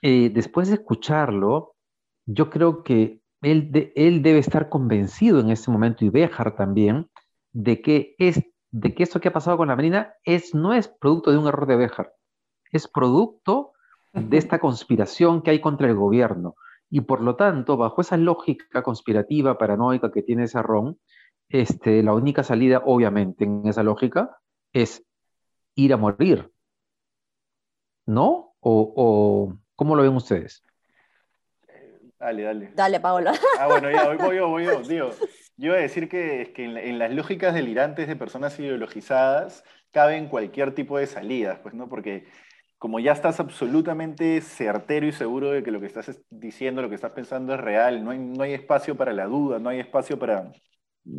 eh, 0.00 0.30
después 0.32 0.68
de 0.68 0.76
escucharlo, 0.76 1.74
yo 2.24 2.48
creo 2.48 2.82
que 2.82 3.20
él, 3.42 3.92
él 3.94 4.22
debe 4.22 4.38
estar 4.38 4.70
convencido 4.70 5.38
en 5.40 5.50
este 5.50 5.70
momento, 5.70 6.02
y 6.06 6.08
Béjar 6.08 6.56
también, 6.56 7.10
de 7.52 7.82
que, 7.82 8.14
es, 8.18 8.42
de 8.70 8.94
que 8.94 9.02
esto 9.02 9.20
que 9.20 9.28
ha 9.28 9.32
pasado 9.32 9.56
con 9.56 9.68
la 9.68 9.76
Marina 9.76 10.14
es, 10.24 10.54
no 10.54 10.72
es 10.72 10.88
producto 10.88 11.30
de 11.30 11.38
un 11.38 11.46
error 11.46 11.66
de 11.66 11.76
Béjar, 11.76 12.12
es 12.70 12.88
producto 12.88 13.72
de 14.12 14.36
esta 14.36 14.58
conspiración 14.58 15.42
que 15.42 15.50
hay 15.50 15.60
contra 15.60 15.88
el 15.88 15.94
gobierno. 15.94 16.56
Y 16.88 17.02
por 17.02 17.20
lo 17.20 17.36
tanto, 17.36 17.76
bajo 17.76 18.00
esa 18.00 18.16
lógica 18.16 18.82
conspirativa, 18.82 19.58
paranoica 19.58 20.10
que 20.10 20.22
tiene 20.22 20.48
Sarrón, 20.48 20.98
este, 21.48 22.02
la 22.02 22.14
única 22.14 22.42
salida, 22.42 22.82
obviamente, 22.84 23.44
en 23.44 23.66
esa 23.66 23.82
lógica, 23.82 24.38
es 24.72 25.04
ir 25.74 25.92
a 25.92 25.96
morir. 25.96 26.52
¿No? 28.06 28.54
o, 28.60 29.54
¿Cómo 29.76 29.96
lo 29.96 30.02
ven 30.02 30.14
ustedes? 30.14 30.64
Dale, 32.20 32.42
dale. 32.42 32.70
Dale, 32.74 33.00
Paola. 33.00 33.32
Ah, 33.58 33.66
bueno, 33.66 33.90
ya, 33.90 34.14
voy 34.14 34.36
yo, 34.36 34.48
voy 34.48 34.64
yo. 34.66 34.82
Digo, 34.82 35.10
yo 35.56 35.66
iba 35.68 35.76
a 35.76 35.80
decir 35.80 36.06
que, 36.10 36.42
es 36.42 36.48
que 36.50 36.64
en, 36.64 36.98
las 36.98 37.10
lógicas 37.10 37.54
delirantes 37.54 38.06
de 38.08 38.14
personas 38.14 38.58
ideologizadas 38.60 39.64
caben 39.90 40.28
cualquier 40.28 40.74
tipo 40.74 40.98
de 40.98 41.06
salidas, 41.06 41.58
pues, 41.60 41.74
¿no? 41.74 41.88
Porque 41.88 42.26
como 42.76 43.00
ya 43.00 43.12
estás 43.12 43.40
absolutamente 43.40 44.42
certero 44.42 45.06
y 45.06 45.12
seguro 45.12 45.50
de 45.50 45.62
que 45.62 45.70
lo 45.70 45.80
que 45.80 45.86
estás 45.86 46.20
diciendo, 46.28 46.82
lo 46.82 46.90
que 46.90 46.94
estás 46.94 47.12
pensando 47.12 47.54
es 47.54 47.60
real, 47.60 48.04
no 48.04 48.10
hay, 48.10 48.18
no 48.18 48.42
hay 48.42 48.52
espacio 48.52 48.94
para 48.96 49.14
la 49.14 49.24
duda, 49.24 49.58
no 49.58 49.70
hay 49.70 49.80
espacio 49.80 50.18
para, 50.18 50.52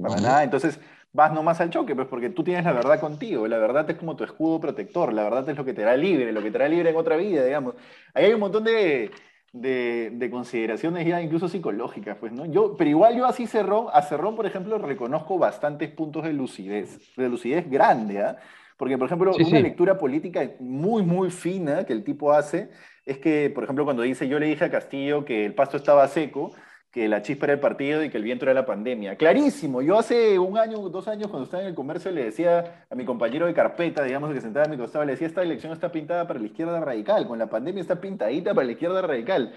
Para 0.04 0.22
nada. 0.22 0.44
Entonces 0.44 0.80
vas 1.12 1.34
nomás 1.34 1.60
al 1.62 1.72
choque, 1.72 1.96
pues 1.96 2.08
porque 2.08 2.30
tú 2.30 2.44
tienes 2.44 2.64
la 2.64 2.74
verdad 2.74 3.00
contigo. 3.00 3.48
La 3.48 3.58
verdad 3.58 3.90
es 3.90 3.98
como 3.98 4.16
tu 4.16 4.24
escudo 4.24 4.60
protector. 4.60 5.14
La 5.14 5.24
verdad 5.24 5.50
es 5.50 5.58
lo 5.58 5.66
que 5.66 5.74
te 5.74 5.82
hará 5.82 5.98
libre, 5.98 6.32
lo 6.32 6.44
que 6.44 6.52
te 6.52 6.58
hará 6.58 6.70
libre 6.70 6.92
en 6.92 6.96
otra 6.96 7.16
vida, 7.16 7.44
digamos. 7.44 7.74
Ahí 8.14 8.26
hay 8.26 8.34
un 8.34 8.40
montón 8.40 8.64
de, 8.64 9.12
de, 9.54 10.30
consideraciones 10.32 11.06
ya 11.06 11.22
incluso 11.22 11.50
psicológicas, 11.50 12.18
pues, 12.18 12.32
¿no? 12.32 12.46
Yo, 12.46 12.76
pero 12.78 12.90
igual 12.90 13.18
yo 13.18 13.26
así 13.26 13.48
Cerrón, 13.48 13.88
a 13.92 14.02
Cerrón, 14.02 14.36
por 14.36 14.46
ejemplo, 14.46 14.78
reconozco 14.78 15.38
bastantes 15.38 15.90
puntos 15.90 16.24
de 16.24 16.34
lucidez, 16.34 17.14
de 17.16 17.30
lucidez 17.30 17.70
grande, 17.70 18.22
¿ah? 18.22 18.38
Porque, 18.78 18.98
por 18.98 19.06
ejemplo, 19.06 19.32
una 19.36 19.60
lectura 19.60 20.00
política 20.00 20.42
muy, 20.60 21.04
muy 21.04 21.30
fina 21.30 21.86
que 21.86 21.94
el 21.94 22.04
tipo 22.04 22.32
hace 22.32 22.72
es 23.06 23.20
que, 23.20 23.52
por 23.54 23.64
ejemplo, 23.64 23.84
cuando 23.84 24.02
dice, 24.02 24.28
yo 24.28 24.40
le 24.40 24.48
dije 24.48 24.66
a 24.66 24.72
Castillo 24.72 25.24
que 25.24 25.46
el 25.46 25.54
pasto 25.54 25.78
estaba 25.78 26.08
seco, 26.08 26.52
que 26.92 27.08
la 27.08 27.22
chispa 27.22 27.46
era 27.46 27.54
el 27.54 27.60
partido 27.62 28.04
y 28.04 28.10
que 28.10 28.18
el 28.18 28.24
viento 28.24 28.44
era 28.44 28.54
la 28.54 28.66
pandemia. 28.66 29.16
Clarísimo. 29.16 29.82
Yo 29.82 29.98
hace 29.98 30.38
un 30.38 30.58
año, 30.58 30.78
dos 30.90 31.08
años, 31.08 31.28
cuando 31.28 31.46
estaba 31.46 31.64
en 31.64 31.70
el 31.70 31.76
comercio, 31.76 32.12
le 32.12 32.26
decía 32.26 32.86
a 32.90 32.96
mi 32.96 33.06
compañero 33.06 33.46
de 33.46 33.54
carpeta, 33.54 34.04
digamos, 34.04 34.34
que 34.34 34.42
sentaba 34.42 34.66
a 34.66 34.70
mi 34.70 34.78
costado, 34.78 35.06
le 35.06 35.14
decía, 35.14 35.28
esta 35.28 35.42
elección 35.42 35.72
está 35.72 35.90
pintada 35.90 36.28
para 36.28 36.40
la 36.40 36.48
izquierda 36.48 36.82
radical, 36.82 37.28
con 37.28 37.40
la 37.40 37.48
pandemia 37.48 37.82
está 37.82 38.02
pintadita 38.02 38.54
para 38.54 38.66
la 38.66 38.74
izquierda 38.74 39.02
radical. 39.02 39.54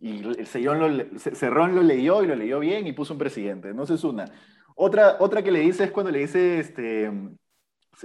Y 0.00 0.24
el 0.24 0.46
Cerrón 0.46 1.74
lo 1.74 1.82
leyó 1.82 2.24
y 2.24 2.26
lo 2.26 2.34
leyó 2.34 2.58
bien 2.58 2.86
y 2.86 2.92
puso 2.92 3.12
un 3.12 3.18
presidente. 3.18 3.74
No 3.74 3.82
es 3.82 4.04
una. 4.04 4.24
Otra, 4.74 5.16
otra 5.20 5.42
que 5.42 5.50
le 5.50 5.60
dice 5.60 5.84
es 5.84 5.90
cuando 5.90 6.10
le 6.10 6.20
dice, 6.20 6.60
este... 6.60 7.10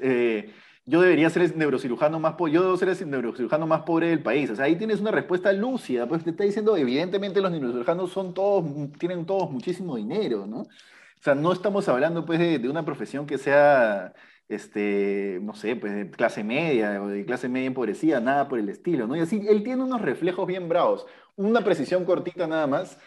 Eh, 0.02 0.52
yo 0.86 1.02
debería 1.02 1.30
ser 1.30 1.44
el 1.44 1.58
neurocirujano 1.58 2.20
más 2.20 2.34
pobre, 2.34 2.54
yo 2.54 2.62
debo 2.62 2.78
ser 2.78 2.90
el 2.90 3.10
neurocirujano 3.10 3.66
más 3.68 3.84
pobre 3.84 4.08
del 4.10 4.22
país. 4.22 4.50
O 4.50 4.56
sea, 4.56 4.66
ahí 4.66 4.76
tienes 4.76 5.00
una 5.00 5.12
respuesta 5.12 5.54
lúcida, 5.54 6.08
pues 6.08 6.24
te 6.24 6.32
está 6.32 6.44
diciendo, 6.44 6.76
evidentemente 6.76 7.42
los 7.42 7.52
neurocirujanos 7.52 8.12
son 8.12 8.34
todos, 8.34 8.66
tienen 9.00 9.26
todos 9.26 9.50
muchísimo 9.50 9.96
dinero, 9.96 10.46
¿no? 10.46 10.62
O 10.62 11.24
sea, 11.24 11.36
no 11.36 11.54
estamos 11.54 11.88
hablando 11.88 12.26
pues 12.26 12.40
de, 12.40 12.70
una 12.70 12.84
profesión 12.84 13.26
que 13.26 13.38
sea, 13.38 14.14
este, 14.50 15.40
no 15.42 15.56
sé, 15.56 15.78
pues 15.78 15.94
de 15.96 16.10
clase 16.12 16.44
media 16.44 17.02
o 17.02 17.08
de 17.08 17.26
clase 17.26 17.48
media 17.48 17.68
empobrecida, 17.68 18.20
nada 18.20 18.50
por 18.50 18.60
el 18.60 18.68
estilo, 18.68 19.08
¿no? 19.08 19.16
Y 19.16 19.22
así, 19.22 19.42
él 19.48 19.64
tiene 19.64 19.84
unos 19.84 20.02
reflejos 20.02 20.46
bien 20.46 20.68
bravos, 20.68 21.06
una 21.38 21.62
precisión 21.64 22.04
cortita 22.04 22.46
nada 22.46 22.68
más, 22.68 23.00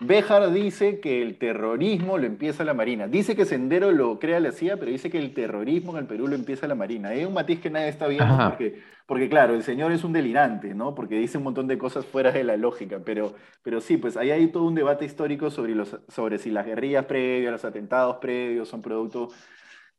Béjar 0.00 0.52
dice 0.52 0.98
que 0.98 1.22
el 1.22 1.38
terrorismo 1.38 2.18
lo 2.18 2.26
empieza 2.26 2.64
la 2.64 2.74
Marina. 2.74 3.06
Dice 3.06 3.36
que 3.36 3.44
Sendero 3.44 3.92
lo 3.92 4.18
crea 4.18 4.40
la 4.40 4.50
CIA, 4.50 4.76
pero 4.76 4.90
dice 4.90 5.08
que 5.08 5.18
el 5.18 5.32
terrorismo 5.32 5.92
en 5.92 5.98
el 5.98 6.06
Perú 6.06 6.26
lo 6.26 6.34
empieza 6.34 6.66
la 6.66 6.74
Marina. 6.74 7.14
Es 7.14 7.26
un 7.26 7.32
matiz 7.32 7.60
que 7.60 7.70
nadie 7.70 7.88
está 7.88 8.08
viendo 8.08 8.36
porque, 8.36 8.82
porque, 9.06 9.28
claro, 9.28 9.54
el 9.54 9.62
señor 9.62 9.92
es 9.92 10.02
un 10.02 10.12
delirante, 10.12 10.74
¿no? 10.74 10.96
Porque 10.96 11.16
dice 11.16 11.38
un 11.38 11.44
montón 11.44 11.68
de 11.68 11.78
cosas 11.78 12.04
fuera 12.04 12.32
de 12.32 12.42
la 12.42 12.56
lógica. 12.56 13.00
Pero, 13.04 13.34
pero 13.62 13.80
sí, 13.80 13.96
pues 13.96 14.16
ahí 14.16 14.32
hay 14.32 14.48
todo 14.48 14.64
un 14.64 14.74
debate 14.74 15.04
histórico 15.04 15.48
sobre, 15.48 15.76
los, 15.76 15.96
sobre 16.08 16.38
si 16.38 16.50
las 16.50 16.66
guerrillas 16.66 17.04
previas, 17.06 17.52
los 17.52 17.64
atentados 17.64 18.16
previos 18.16 18.68
son 18.68 18.82
producto 18.82 19.30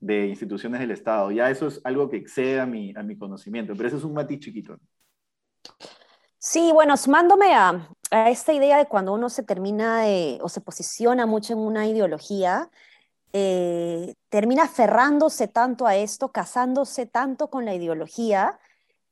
de 0.01 0.27
instituciones 0.27 0.81
del 0.81 0.91
Estado. 0.91 1.31
Ya 1.31 1.49
eso 1.49 1.67
es 1.67 1.79
algo 1.85 2.09
que 2.09 2.17
excede 2.17 2.59
a 2.59 2.65
mi, 2.65 2.93
a 2.97 3.01
mi 3.01 3.17
conocimiento, 3.17 3.73
pero 3.77 3.87
eso 3.87 3.97
es 3.97 4.03
un 4.03 4.13
matiz 4.13 4.39
chiquito. 4.39 4.77
Sí, 6.47 6.69
bueno, 6.71 6.95
sumándome 6.95 7.55
a, 7.55 7.89
esta 8.11 8.53
idea 8.53 8.77
de 8.77 8.87
cuando 8.87 9.13
uno 9.13 9.29
se 9.29 9.43
termina 9.43 10.03
o 10.41 10.49
se 10.49 10.61
posiciona 10.61 11.25
mucho 11.25 11.53
en 11.53 11.59
una 11.59 11.87
ideología, 11.87 12.69
eh, 13.33 14.15
termina 14.29 14.63
aferrándose 14.63 15.47
tanto 15.47 15.87
a 15.87 15.95
esto, 15.95 16.31
casándose 16.31 17.05
tanto 17.05 17.49
con 17.49 17.65
la 17.65 17.73
ideología, 17.73 18.59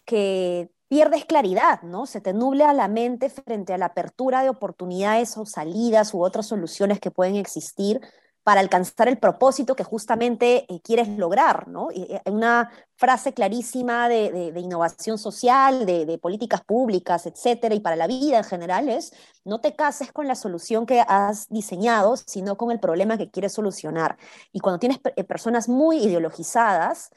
que 0.06 0.70
pierdes 0.88 1.26
claridad, 1.26 1.82
¿no? 1.82 2.06
Se 2.06 2.22
te 2.22 2.34
nuble 2.34 2.64
a 2.64 2.74
la 2.74 2.88
mente 2.88 3.30
frente 3.30 3.74
a 3.74 3.78
la 3.78 3.88
apertura 3.88 4.44
de 4.44 4.50
oportunidades 4.50 5.38
o 5.38 5.46
salidas 5.46 6.14
u 6.14 6.24
otras 6.24 6.46
soluciones 6.46 7.00
que 7.00 7.12
pueden 7.12 7.36
existir 7.36 8.00
para 8.44 8.60
alcanzar 8.60 9.08
el 9.08 9.18
propósito 9.18 9.76
que 9.76 9.86
justamente 9.86 10.66
eh, 10.68 10.82
quieres 10.82 11.08
lograr, 11.08 11.70
¿no? 11.70 11.90
Eh, 11.92 12.22
una 12.26 12.72
frase 12.96 13.34
clarísima 13.34 14.10
de, 14.10 14.54
innovación 14.58 15.18
social, 15.18 15.86
de, 15.86 16.18
políticas 16.18 16.62
públicas, 16.62 17.26
etcétera, 17.26 17.74
y 17.74 17.80
para 17.80 17.96
la 17.96 18.08
vida 18.08 18.38
en 18.38 18.44
general 18.44 18.90
es, 18.90 19.14
no 19.46 19.62
te 19.62 19.76
cases 19.76 20.12
con 20.12 20.28
la 20.28 20.36
solución 20.36 20.86
que 20.86 21.02
has 21.08 21.48
diseñado, 21.50 22.18
sino 22.18 22.58
con 22.58 22.72
el 22.72 22.80
problema 22.80 23.18
que 23.18 23.32
quieres 23.32 23.54
solucionar. 23.54 24.18
Y 24.52 24.60
cuando 24.60 24.80
tienes 24.80 25.00
eh, 25.16 25.24
personas 25.24 25.70
muy 25.70 25.98
ideologizadas, 25.98 27.12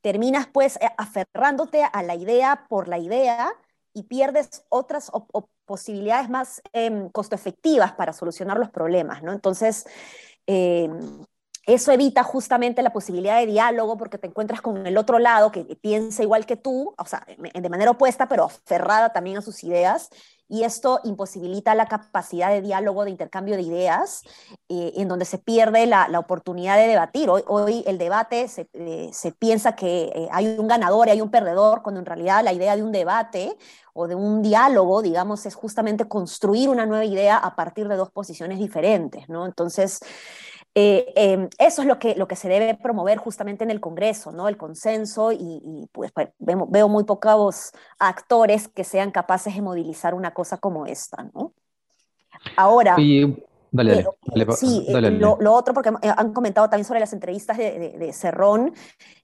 terminas 0.00 0.46
pues 0.50 0.78
aferrándote 0.96 1.84
a 1.84 2.02
la 2.02 2.14
idea 2.14 2.64
por 2.70 2.88
la 2.88 2.98
idea 2.98 3.52
y 3.92 4.04
pierdes 4.04 4.64
otras 4.70 5.10
posibilidades 5.66 6.30
más 6.30 6.62
em, 6.72 7.10
costo 7.10 7.34
efectivas 7.34 7.92
para 7.92 8.12
solucionar 8.12 8.58
los 8.58 8.70
problemas, 8.70 9.22
¿no? 9.22 9.32
Entonces, 9.32 9.86
eh, 10.52 10.88
eso 11.64 11.92
evita 11.92 12.24
justamente 12.24 12.82
la 12.82 12.92
posibilidad 12.92 13.38
de 13.38 13.46
diálogo 13.46 13.96
porque 13.96 14.18
te 14.18 14.26
encuentras 14.26 14.60
con 14.60 14.84
el 14.84 14.98
otro 14.98 15.20
lado 15.20 15.52
que 15.52 15.64
piensa 15.80 16.24
igual 16.24 16.44
que 16.44 16.56
tú, 16.56 16.92
o 16.98 17.04
sea, 17.06 17.24
de 17.54 17.68
manera 17.68 17.92
opuesta, 17.92 18.26
pero 18.26 18.44
aferrada 18.46 19.12
también 19.12 19.38
a 19.38 19.42
sus 19.42 19.62
ideas. 19.62 20.10
Y 20.50 20.64
esto 20.64 21.00
imposibilita 21.04 21.74
la 21.74 21.86
capacidad 21.86 22.50
de 22.50 22.60
diálogo, 22.60 23.04
de 23.04 23.10
intercambio 23.10 23.56
de 23.56 23.62
ideas, 23.62 24.22
eh, 24.68 24.92
en 24.96 25.08
donde 25.08 25.24
se 25.24 25.38
pierde 25.38 25.86
la, 25.86 26.08
oportunidad 26.18 26.76
de 26.76 26.88
debatir. 26.88 27.30
Hoy, 27.30 27.42
hoy 27.46 27.84
el 27.86 27.96
debate 27.96 28.48
se, 28.48 28.68
eh, 28.74 29.10
se 29.12 29.32
piensa 29.32 29.76
que 29.76 30.28
hay 30.30 30.58
un 30.58 30.68
ganador 30.68 31.06
y 31.06 31.12
hay 31.12 31.20
un 31.20 31.30
perdedor, 31.30 31.82
cuando 31.82 32.00
en 32.00 32.06
realidad 32.06 32.44
la 32.44 32.52
idea 32.52 32.76
de 32.76 32.82
un 32.82 32.92
debate 32.92 33.56
o 33.94 34.08
de 34.08 34.14
un 34.14 34.42
diálogo, 34.42 35.02
digamos, 35.02 35.46
es 35.46 35.54
justamente 35.54 36.06
construir 36.06 36.68
una 36.68 36.84
nueva 36.84 37.04
idea 37.04 37.36
a 37.36 37.54
partir 37.54 37.88
de 37.88 37.96
dos 37.96 38.10
posiciones 38.10 38.58
diferentes, 38.58 39.28
¿no? 39.28 39.46
Entonces, 39.46 40.00
eh, 40.74 41.12
em, 41.16 41.48
eso 41.58 41.82
es 41.82 41.88
lo 41.88 41.98
que, 41.98 42.14
lo 42.14 42.28
que 42.28 42.36
se 42.36 42.48
debe 42.48 42.74
promover 42.74 43.18
justamente 43.18 43.64
en 43.64 43.70
el 43.70 43.80
Congreso, 43.80 44.30
¿no? 44.30 44.48
El 44.48 44.56
consenso 44.56 45.32
y, 45.32 45.88
pues, 45.92 46.12
pues 46.12 46.28
veo, 46.38 46.88
muy 46.88 47.04
pocos 47.04 47.72
actores 47.98 48.68
que 48.68 48.84
sean 48.84 49.10
capaces 49.10 49.54
de 49.54 49.62
movilizar 49.62 50.14
una 50.14 50.32
cosa 50.32 50.58
como 50.58 50.86
esta, 50.86 51.28
¿no? 51.34 51.52
Ahora... 52.56 52.94
dale, 53.72 54.06
dale, 54.24 54.52
sí, 54.56 54.86
eh, 54.88 55.10
Lo, 55.10 55.52
otro, 55.52 55.74
porque 55.74 55.90
han 56.02 56.32
comentado 56.32 56.68
también 56.68 56.86
sobre 56.86 57.00
las 57.00 57.12
entrevistas 57.12 57.58
de, 57.58 57.96
de, 57.98 58.12
Cerrón, 58.12 58.72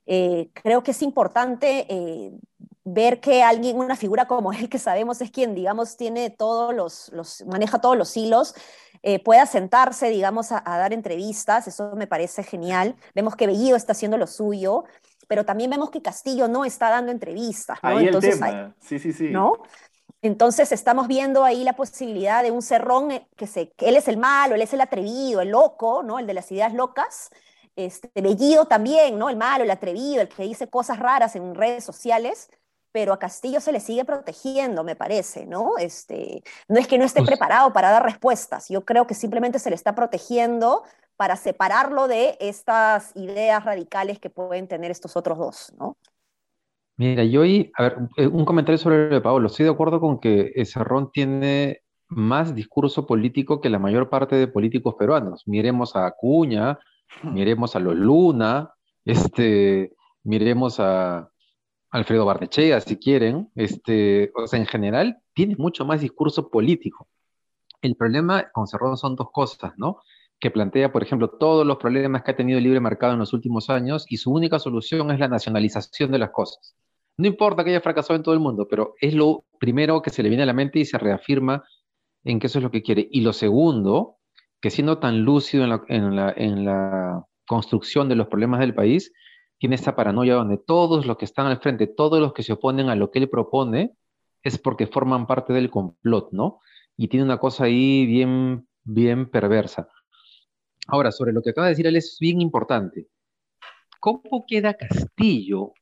eh, 0.04 0.50
creo 0.52 0.82
que 0.82 0.90
es 0.90 1.02
importante 1.02 1.86
ver 2.86 3.18
que 3.20 3.42
alguien, 3.42 3.76
una 3.76 3.96
figura 3.96 4.26
como 4.26 4.52
él, 4.52 4.68
que 4.68 4.78
sabemos 4.78 5.20
es 5.20 5.30
quien, 5.30 5.54
digamos, 5.54 5.96
tiene 5.96 6.30
todos 6.30 6.72
los, 6.72 7.10
los 7.12 7.44
maneja 7.46 7.80
todos 7.80 7.96
los 7.96 8.16
hilos, 8.16 8.54
eh, 9.08 9.20
pueda 9.20 9.46
sentarse, 9.46 10.10
digamos, 10.10 10.50
a, 10.50 10.62
dar 10.64 10.92
entrevistas, 10.92 11.68
eso 11.68 11.92
me 11.94 12.08
parece 12.08 12.42
genial. 12.42 12.96
Vemos 13.14 13.36
que 13.36 13.46
Bellido 13.46 13.76
está 13.76 13.92
haciendo 13.92 14.18
lo 14.18 14.26
suyo, 14.26 14.82
pero 15.28 15.44
también 15.44 15.70
vemos 15.70 15.90
que 15.90 16.02
Castillo 16.02 16.48
no 16.48 16.64
está 16.64 16.90
dando 16.90 17.12
entrevistas, 17.12 17.78
¿no? 17.84 17.90
Ahí 17.90 18.06
Entonces, 18.06 18.34
el 18.34 18.40
tema. 18.40 18.74
sí, 18.80 18.98
sí, 18.98 19.12
sí. 19.12 19.28
¿no? 19.28 19.62
Entonces 20.22 20.72
estamos 20.72 21.06
viendo 21.06 21.44
ahí 21.44 21.62
la 21.62 21.74
posibilidad 21.74 22.42
de 22.42 22.50
un 22.50 22.62
cerrón 22.62 23.12
eh, 23.12 23.28
que, 23.36 23.46
se, 23.46 23.70
que 23.74 23.90
él 23.90 23.94
es 23.94 24.08
el 24.08 24.16
malo, 24.16 24.56
él 24.56 24.62
es 24.62 24.74
el 24.74 24.80
atrevido, 24.80 25.40
el 25.40 25.50
loco, 25.50 26.02
¿no? 26.02 26.18
El 26.18 26.26
de 26.26 26.34
las 26.34 26.50
ideas 26.50 26.74
locas. 26.74 27.30
Este, 27.76 28.10
Bellido 28.20 28.64
también, 28.64 29.20
¿no? 29.20 29.30
El 29.30 29.36
malo, 29.36 29.62
el 29.62 29.70
atrevido, 29.70 30.20
el 30.20 30.28
que 30.28 30.42
dice 30.42 30.66
cosas 30.66 30.98
raras 30.98 31.36
en 31.36 31.54
redes 31.54 31.84
sociales 31.84 32.50
pero 32.96 33.12
a 33.12 33.18
Castillo 33.18 33.60
se 33.60 33.72
le 33.72 33.80
sigue 33.80 34.06
protegiendo, 34.06 34.82
me 34.82 34.96
parece, 34.96 35.44
¿no? 35.44 35.76
Este, 35.76 36.42
no 36.66 36.78
es 36.78 36.88
que 36.88 36.96
no 36.96 37.04
esté 37.04 37.20
pues 37.20 37.28
preparado 37.28 37.70
para 37.74 37.90
dar 37.90 38.02
respuestas, 38.02 38.70
yo 38.70 38.86
creo 38.86 39.06
que 39.06 39.12
simplemente 39.12 39.58
se 39.58 39.68
le 39.68 39.76
está 39.76 39.94
protegiendo 39.94 40.82
para 41.18 41.36
separarlo 41.36 42.08
de 42.08 42.38
estas 42.40 43.14
ideas 43.14 43.62
radicales 43.66 44.18
que 44.18 44.30
pueden 44.30 44.66
tener 44.66 44.90
estos 44.90 45.14
otros 45.14 45.36
dos, 45.36 45.74
¿no? 45.78 45.98
Mira, 46.96 47.22
yo 47.24 47.42
ahí, 47.42 47.70
a 47.76 47.82
ver, 47.82 47.98
eh, 48.16 48.28
un 48.28 48.46
comentario 48.46 48.78
sobre 48.78 49.10
lo 49.10 49.22
Pablo. 49.22 49.48
Estoy 49.48 49.66
de 49.66 49.72
acuerdo 49.72 50.00
con 50.00 50.18
que 50.18 50.54
Cerrón 50.64 51.10
tiene 51.12 51.82
más 52.08 52.54
discurso 52.54 53.06
político 53.06 53.60
que 53.60 53.68
la 53.68 53.78
mayor 53.78 54.08
parte 54.08 54.36
de 54.36 54.48
políticos 54.48 54.94
peruanos. 54.98 55.42
Miremos 55.44 55.96
a 55.96 56.06
Acuña, 56.06 56.78
hmm. 57.22 57.34
miremos 57.34 57.76
a 57.76 57.78
los 57.78 57.94
Luna, 57.94 58.72
este, 59.04 59.92
miremos 60.22 60.80
a, 60.80 61.28
Alfredo 61.96 62.26
Barnechea, 62.26 62.80
si 62.82 62.98
quieren, 62.98 63.50
este, 63.54 64.30
o 64.34 64.46
sea, 64.46 64.58
en 64.58 64.66
general, 64.66 65.18
tiene 65.32 65.56
mucho 65.56 65.86
más 65.86 66.02
discurso 66.02 66.50
político. 66.50 67.08
El 67.80 67.96
problema 67.96 68.50
con 68.52 68.66
Cerrón 68.66 68.98
son 68.98 69.16
dos 69.16 69.28
cosas, 69.32 69.72
¿no? 69.78 70.02
Que 70.38 70.50
plantea, 70.50 70.92
por 70.92 71.02
ejemplo, 71.02 71.30
todos 71.30 71.66
los 71.66 71.78
problemas 71.78 72.22
que 72.22 72.32
ha 72.32 72.36
tenido 72.36 72.58
el 72.58 72.64
libre 72.64 72.80
mercado 72.80 73.14
en 73.14 73.18
los 73.18 73.32
últimos 73.32 73.70
años 73.70 74.04
y 74.10 74.18
su 74.18 74.30
única 74.30 74.58
solución 74.58 75.10
es 75.10 75.18
la 75.18 75.28
nacionalización 75.28 76.10
de 76.10 76.18
las 76.18 76.30
cosas. 76.30 76.76
No 77.16 77.28
importa 77.28 77.64
que 77.64 77.70
haya 77.70 77.80
fracasado 77.80 78.16
en 78.16 78.22
todo 78.22 78.34
el 78.34 78.40
mundo, 78.40 78.66
pero 78.68 78.94
es 79.00 79.14
lo 79.14 79.46
primero 79.58 80.02
que 80.02 80.10
se 80.10 80.22
le 80.22 80.28
viene 80.28 80.42
a 80.42 80.46
la 80.46 80.52
mente 80.52 80.78
y 80.78 80.84
se 80.84 80.98
reafirma 80.98 81.64
en 82.24 82.38
que 82.38 82.48
eso 82.48 82.58
es 82.58 82.62
lo 82.62 82.70
que 82.70 82.82
quiere. 82.82 83.08
Y 83.10 83.22
lo 83.22 83.32
segundo, 83.32 84.18
que 84.60 84.68
siendo 84.68 84.98
tan 84.98 85.22
lúcido 85.22 85.64
en 85.64 85.70
la, 86.14 86.34
en 86.36 86.64
la 86.66 87.24
construcción 87.46 88.10
de 88.10 88.16
los 88.16 88.26
problemas 88.26 88.60
del 88.60 88.74
país, 88.74 89.14
tiene 89.58 89.74
esta 89.74 89.96
paranoia 89.96 90.34
donde 90.34 90.58
todos 90.58 91.06
los 91.06 91.16
que 91.16 91.24
están 91.24 91.46
al 91.46 91.60
frente, 91.60 91.86
todos 91.86 92.20
los 92.20 92.32
que 92.32 92.42
se 92.42 92.52
oponen 92.52 92.88
a 92.88 92.96
lo 92.96 93.10
que 93.10 93.18
él 93.20 93.28
propone, 93.28 93.96
es 94.42 94.58
porque 94.58 94.86
forman 94.86 95.26
parte 95.26 95.52
del 95.52 95.70
complot, 95.70 96.30
¿no? 96.32 96.60
Y 96.96 97.08
tiene 97.08 97.24
una 97.24 97.38
cosa 97.38 97.64
ahí 97.64 98.06
bien, 98.06 98.68
bien 98.84 99.28
perversa. 99.28 99.88
Ahora, 100.86 101.10
sobre 101.10 101.32
lo 101.32 101.42
que 101.42 101.50
acaba 101.50 101.66
de 101.66 101.72
decir 101.72 101.86
él 101.86 101.96
es 101.96 102.16
bien 102.20 102.40
importante. 102.40 103.08
¿Cómo 103.98 104.44
queda 104.46 104.74
Castillo 104.74 105.72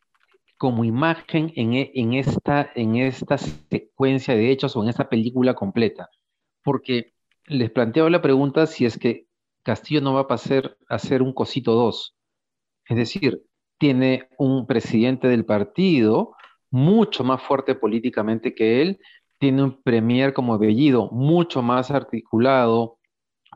como 0.57 0.85
imagen 0.85 1.53
e, 1.57 1.93
en, 1.95 2.15
esta, 2.15 2.71
en 2.75 2.97
esta 2.97 3.37
secuencia 3.37 4.35
de 4.35 4.51
hechos 4.51 4.77
o 4.77 4.83
en 4.83 4.89
esta 4.89 5.09
película 5.09 5.55
completa? 5.55 6.09
Porque 6.63 7.13
les 7.47 7.71
planteo 7.71 8.09
la 8.09 8.23
pregunta 8.23 8.67
si 8.67 8.87
es 8.87 8.99
que 8.99 9.27
Castillo 9.63 10.01
no 10.01 10.15
va 10.15 10.21
a 10.21 10.29
pasar 10.29 10.77
a 10.89 10.99
ser 10.99 11.23
un 11.23 11.35
cosito 11.35 11.73
dos. 11.73 12.17
Es 12.87 12.97
decir, 12.97 13.43
tiene 13.85 14.31
un 14.39 14.67
presidente 14.67 15.29
del 15.29 15.45
partido 15.45 16.35
mucho 16.71 17.23
más 17.23 17.43
fuerte 17.43 17.75
políticamente 17.75 18.55
que 18.55 18.81
él, 18.81 18.99
tiene 19.39 19.63
un 19.63 19.83
premier 19.83 20.33
como 20.33 20.59
Bellido 20.59 21.11
mucho 21.11 21.61
más 21.61 21.91
articulado 21.91 22.97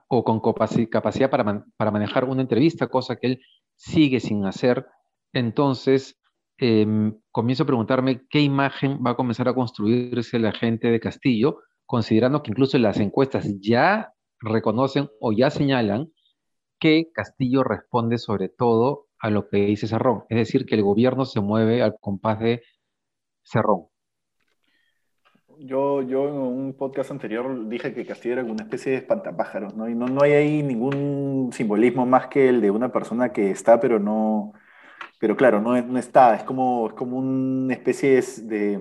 o 0.07 0.25
con 0.25 0.43
capacidad 0.91 1.31
para, 1.31 1.65
para 1.79 1.91
manejar 1.91 2.25
una 2.25 2.43
entrevista, 2.43 2.89
cosa 2.89 3.17
que 3.17 3.27
él 3.27 3.41
sigue 3.75 4.21
sin 4.21 4.45
hacer. 4.45 4.85
Entonces, 5.33 6.21
em, 6.59 7.19
comienzo 7.31 7.63
a 7.63 7.67
preguntarme 7.67 8.27
qué 8.29 8.43
imagen 8.43 8.99
va 9.03 9.13
a 9.13 9.17
comenzar 9.17 9.49
a 9.49 9.55
construirse 9.55 10.39
la 10.39 10.53
gente 10.53 10.91
de 10.91 11.01
Castillo, 11.01 11.61
considerando 11.87 12.43
que 12.43 12.51
incluso 12.51 12.77
las 12.77 13.01
encuestas 13.01 13.49
ya 13.61 14.13
reconocen 14.41 15.09
o 15.21 15.33
ya 15.33 15.49
señalan 15.49 16.13
que 16.79 17.11
Castillo 17.15 17.65
responde 17.65 18.19
sobre 18.19 18.51
todo 18.51 19.08
a 19.19 19.31
lo 19.31 19.49
que 19.49 19.59
dice 19.59 19.87
Cerrón, 19.87 20.25
es 20.29 20.39
decir, 20.39 20.67
que 20.67 20.75
el 20.75 20.83
gobierno 20.83 21.25
se 21.25 21.41
mueve 21.41 21.83
al 21.83 21.97
compás 22.01 22.41
de 22.41 22.63
Cerrón. 23.43 23.87
Yo, 25.61 26.03
yo 26.03 26.29
en 26.29 26.35
un 26.35 26.75
podcast 26.75 27.11
anterior 27.11 27.69
dije 27.69 27.93
que 27.93 28.07
Castillo 28.07 28.35
era 28.35 28.45
una 28.45 28.63
especie 28.63 28.93
de 28.93 28.99
espantapájaros, 28.99 29.75
¿no? 29.75 29.89
Y 29.89 29.95
no, 29.95 30.07
no 30.07 30.23
hay 30.23 30.33
ahí 30.33 30.63
ningún 30.63 31.51
simbolismo 31.53 32.07
más 32.07 32.29
que 32.29 32.49
el 32.49 32.61
de 32.61 32.71
una 32.71 32.93
persona 32.93 33.33
que 33.33 33.51
está, 33.51 33.81
pero 33.81 33.99
no, 33.99 34.53
pero 35.19 35.37
claro, 35.37 35.61
no, 35.61 35.81
no 35.83 35.99
está, 35.99 36.37
es 36.37 36.45
como, 36.45 36.89
es 36.89 36.95
como 36.95 37.19
una 37.19 37.75
especie 37.75 38.23
de 38.43 38.81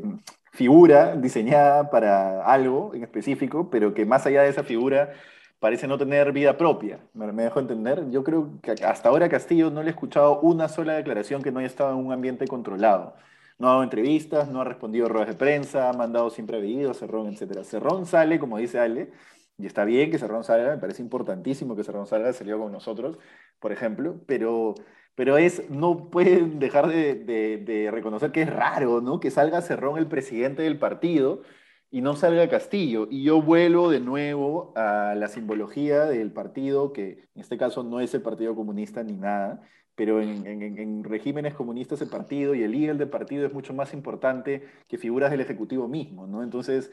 figura 0.51 1.15
diseñada 1.15 1.89
para 1.89 2.43
algo 2.43 2.93
en 2.93 3.03
específico, 3.03 3.69
pero 3.69 3.93
que 3.93 4.05
más 4.05 4.25
allá 4.25 4.43
de 4.43 4.49
esa 4.49 4.63
figura 4.63 5.13
parece 5.59 5.87
no 5.87 5.97
tener 5.97 6.31
vida 6.31 6.57
propia. 6.57 6.99
¿Me, 7.13 7.31
me 7.31 7.43
dejo 7.43 7.59
entender? 7.59 8.09
Yo 8.11 8.23
creo 8.23 8.59
que 8.61 8.71
hasta 8.71 9.09
ahora 9.09 9.29
Castillo 9.29 9.71
no 9.71 9.81
le 9.81 9.89
he 9.89 9.91
escuchado 9.91 10.39
una 10.41 10.67
sola 10.67 10.93
declaración 10.93 11.41
que 11.41 11.51
no 11.51 11.59
haya 11.59 11.67
estado 11.67 11.91
en 11.91 12.05
un 12.05 12.11
ambiente 12.11 12.47
controlado. 12.47 13.15
No 13.59 13.67
ha 13.67 13.71
dado 13.71 13.83
entrevistas, 13.83 14.49
no 14.49 14.61
ha 14.61 14.63
respondido 14.63 15.07
a 15.07 15.09
ruedas 15.09 15.29
de 15.29 15.35
prensa, 15.35 15.89
ha 15.89 15.93
mandado 15.93 16.29
siempre 16.29 16.59
pedidos, 16.59 16.99
Cerrón, 16.99 17.27
etc. 17.27 17.63
Cerrón 17.63 18.05
sale, 18.05 18.39
como 18.39 18.57
dice 18.59 18.79
Ale, 18.79 19.11
y 19.57 19.65
está 19.65 19.83
bien 19.85 20.11
que 20.11 20.19
Cerrón 20.19 20.43
salga, 20.43 20.71
me 20.71 20.77
parece 20.77 21.01
importantísimo 21.01 21.75
que 21.75 21.83
Cerrón 21.83 22.05
salga, 22.05 22.31
salió 22.33 22.59
con 22.59 22.71
nosotros, 22.71 23.17
por 23.59 23.71
ejemplo, 23.71 24.21
pero, 24.27 24.75
pero 25.15 25.37
es, 25.37 25.67
no 25.71 26.09
pueden 26.11 26.59
dejar 26.59 26.87
de, 26.87 27.15
de, 27.15 27.57
de 27.57 27.89
reconocer 27.91 28.31
que 28.31 28.43
es 28.43 28.53
raro, 28.53 29.01
¿no? 29.01 29.19
Que 29.19 29.31
salga 29.31 29.61
Cerrón 29.63 29.97
el 29.97 30.07
presidente 30.07 30.61
del 30.61 30.77
partido 30.77 31.41
y 31.89 32.01
no 32.01 32.15
salga 32.15 32.49
Castillo. 32.49 33.07
Y 33.09 33.23
yo 33.23 33.41
vuelvo 33.41 33.89
de 33.89 33.99
nuevo 33.99 34.73
a 34.75 35.15
la 35.15 35.27
simbología 35.27 36.05
del 36.05 36.31
partido, 36.31 36.93
que 36.93 37.29
en 37.33 37.41
este 37.41 37.57
caso 37.57 37.83
no 37.83 37.99
es 37.99 38.13
el 38.13 38.21
Partido 38.21 38.55
Comunista 38.55 39.03
ni 39.03 39.13
nada, 39.13 39.61
pero 39.95 40.21
en, 40.21 41.03
regímenes 41.03 41.55
comunistas 41.55 42.01
el 42.01 42.09
partido 42.09 42.53
y 42.53 42.61
el 42.61 42.71
líder 42.71 42.97
del 42.97 43.09
partido 43.09 43.47
es 43.47 43.53
mucho 43.53 43.73
más 43.73 43.93
importante 43.93 44.63
que 44.87 44.97
figuras 44.97 45.31
del 45.31 45.41
Ejecutivo 45.41 45.87
mismo, 45.87 46.27
¿no? 46.27 46.43
Entonces, 46.43 46.91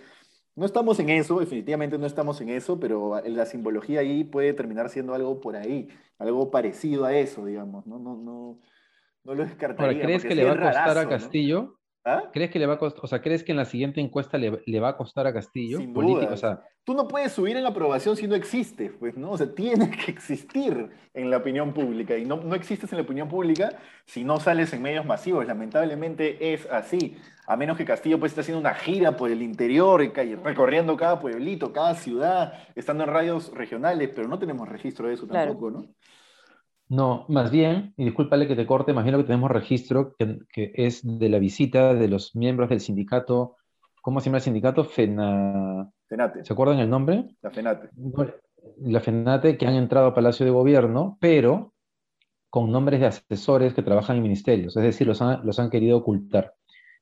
no 0.57 0.65
estamos 0.65 0.99
en 1.01 1.11
eso, 1.11 1.39
definitivamente 1.39 1.99
no 1.99 2.07
estamos 2.07 2.41
en 2.41 2.49
eso, 2.49 2.81
pero 2.81 3.21
la 3.27 3.45
simbología 3.45 4.01
ahí 4.01 4.25
puede 4.25 4.55
terminar 4.55 4.89
siendo 4.89 5.13
algo 5.13 5.41
por 5.41 5.57
ahí, 5.57 5.89
algo 6.19 6.51
parecido 6.51 7.05
a 7.05 7.15
eso, 7.15 7.45
digamos, 7.45 7.87
¿no? 7.87 7.99
No, 7.99 8.17
no, 8.17 8.61
no 9.25 9.35
lo 9.35 9.45
descartaría. 9.45 10.03
¿crees 10.03 10.25
que 10.25 10.35
le 10.35 10.45
va 10.45 10.53
a 10.53 10.61
costar 10.61 10.97
a 10.97 11.09
Castillo? 11.09 11.77
¿Ah? 12.05 12.25
¿Crees 12.33 12.51
que 12.51 12.59
le 12.59 12.67
va 12.67 12.75
a 12.75 12.79
costar, 12.79 13.05
o 13.05 13.07
sea, 13.07 13.23
crees 13.23 13.43
que 13.43 13.53
en 13.53 13.59
la 13.59 13.65
siguiente 13.65 14.01
encuesta 14.01 14.37
le, 14.37 14.81
va 14.81 14.89
a 14.89 14.97
costar 14.97 15.27
a 15.27 15.33
Castillo? 15.33 15.79
Sin 15.79 15.93
duda. 15.95 16.29
O 16.33 16.37
sea, 16.37 16.63
Tú 16.85 16.93
no 16.93 17.09
puedes 17.09 17.33
subir 17.33 17.57
en 17.57 17.63
la 17.63 17.71
aprobación 17.71 18.15
si 18.15 18.29
no 18.29 18.35
existe, 18.35 18.91
pues, 18.91 19.17
¿no? 19.17 19.31
O 19.31 19.39
sea, 19.39 19.55
tiene 19.55 19.91
que 19.91 20.11
existir 20.11 20.91
en 21.15 21.31
la 21.31 21.39
opinión 21.39 21.73
pública 21.73 22.19
y 22.19 22.27
no, 22.27 22.37
no 22.37 22.55
existes 22.55 22.93
en 22.93 22.99
la 22.99 23.05
opinión 23.05 23.27
pública 23.27 23.79
si 24.05 24.23
no 24.23 24.39
sales 24.39 24.71
en 24.75 24.83
medios 24.83 25.07
masivos. 25.07 25.47
Lamentablemente 25.47 26.53
es 26.53 26.67
así. 26.71 27.17
A 27.47 27.57
menos 27.57 27.79
que 27.79 27.87
Castillo 27.87 28.21
pues 28.21 28.33
esté 28.33 28.43
haciendo 28.43 28.61
una 28.61 28.75
gira 28.75 29.17
por 29.17 29.31
el 29.31 29.41
interior, 29.41 29.99
recorriendo 30.45 30.95
cada 30.99 31.21
pueblito, 31.21 31.73
cada 31.73 31.95
ciudad, 31.95 32.53
estando 32.75 33.05
en 33.05 33.11
radios 33.11 33.51
regionales, 33.55 34.11
pero 34.15 34.29
no 34.29 34.39
tenemos 34.39 34.69
registro 34.69 35.09
de 35.09 35.15
eso 35.15 35.27
tampoco, 35.27 35.71
¿no? 35.71 35.87
No, 36.89 37.25
más 37.29 37.51
bien, 37.51 37.95
y 37.97 38.05
discúlpale 38.05 38.47
que 38.47 38.57
te 38.57 38.67
corte, 38.67 38.93
más 38.93 39.05
bien 39.05 39.13
lo 39.13 39.19
que 39.19 39.27
tenemos 39.27 39.51
registro, 39.51 40.15
que, 40.19 40.39
es 40.75 41.01
de 41.03 41.29
la 41.29 41.39
visita 41.39 41.95
de 41.95 42.09
los 42.09 42.37
miembros 42.37 42.69
del 42.69 42.81
sindicato, 42.81 43.57
¿cómo 44.03 44.21
se 44.21 44.27
llama 44.27 44.39
el 44.39 44.43
sindicato? 44.43 44.85
Fena... 44.85 45.91
Fenate. 46.07 46.45
¿Se 46.45 46.53
acuerdan 46.53 46.79
el 46.81 46.91
nombre? 46.91 47.37
La 47.41 47.51
Fenate. 47.51 47.89
La 48.83 49.01
Fenate, 49.01 49.57
que 49.57 49.67
han 49.67 49.75
entrado 49.75 50.09
a 50.09 50.15
Palacio 50.15 50.45
de 50.45 50.53
Gobierno, 50.53 51.17
pero 51.21 51.73
con 52.51 52.71
nombres 52.71 53.01
de 53.01 53.07
asesores 53.07 53.75
que 53.75 53.83
trabajan 53.83 54.17
en 54.17 54.23
ministerios, 54.23 54.77
es 54.77 54.83
decir, 54.83 55.07
los 55.07 55.23
han, 55.23 55.45
los 55.45 55.59
han 55.59 55.71
querido 55.71 55.97
ocultar. 55.99 56.55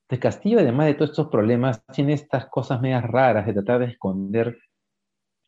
Entonces, 0.03 0.19
Castillo, 0.19 0.59
además 0.59 0.87
de 0.87 0.93
todos 0.95 1.11
estos 1.11 1.27
problemas, 1.27 1.83
tiene 1.93 2.13
estas 2.13 2.47
cosas 2.47 2.81
medias 2.81 3.03
raras 3.03 3.45
de 3.45 3.53
tratar 3.53 3.79
de 3.79 3.85
esconder. 3.87 4.57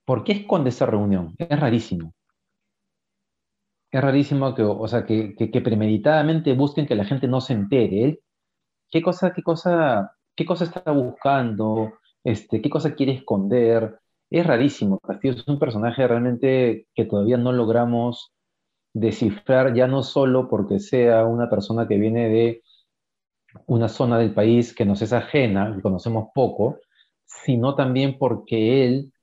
¿Por 0.06 0.24
qué 0.24 0.34
esconde 0.34 0.70
esa 0.70 0.86
reunión? 0.86 1.34
Es 1.38 1.60
rarísimo 1.60 2.14
es 3.96 4.02
rarísimo 4.02 4.54
que, 4.54 4.64
o 4.64 4.88
sea, 4.90 5.06
que, 5.06 5.62
premeditadamente 5.64 6.54
busquen 6.54 6.86
que 6.86 6.96
la 6.96 7.06
gente 7.06 7.28
no 7.30 7.40
se 7.40 7.54
entere. 7.54 8.20
¿Qué 8.92 9.02
cosa, 9.02 9.34
qué 9.34 9.42
cosa, 9.42 10.12
qué 10.36 10.46
cosa 10.46 10.66
está 10.66 10.92
buscando? 10.92 11.94
Este, 12.24 12.62
¿Qué 12.62 12.70
cosa 12.70 12.94
quiere 12.96 13.14
esconder? 13.14 14.00
Es 14.30 14.46
rarísimo. 14.46 15.00
Castillo 15.00 15.36
es 15.36 15.48
un 15.48 15.60
personaje 15.60 16.06
realmente 16.08 16.88
que 16.94 17.06
todavía 17.06 17.38
no 17.38 17.54
logramos 17.54 18.34
descifrar, 18.94 19.74
ya 19.74 19.88
no 19.88 20.04
solo 20.04 20.50
porque 20.50 20.80
sea 20.80 21.26
una 21.26 21.50
persona 21.50 21.88
que 21.88 21.98
viene 21.98 22.28
de 22.30 22.64
una 23.68 23.88
zona 23.88 24.18
del 24.20 24.34
país 24.34 24.76
que 24.76 24.86
nos 24.86 25.02
es 25.04 25.14
ajena, 25.14 25.74
que 25.74 25.82
conocemos 25.82 26.30
poco, 26.34 26.80
sino 27.26 27.76
también 27.76 28.18
porque 28.18 28.86
él 28.86 29.14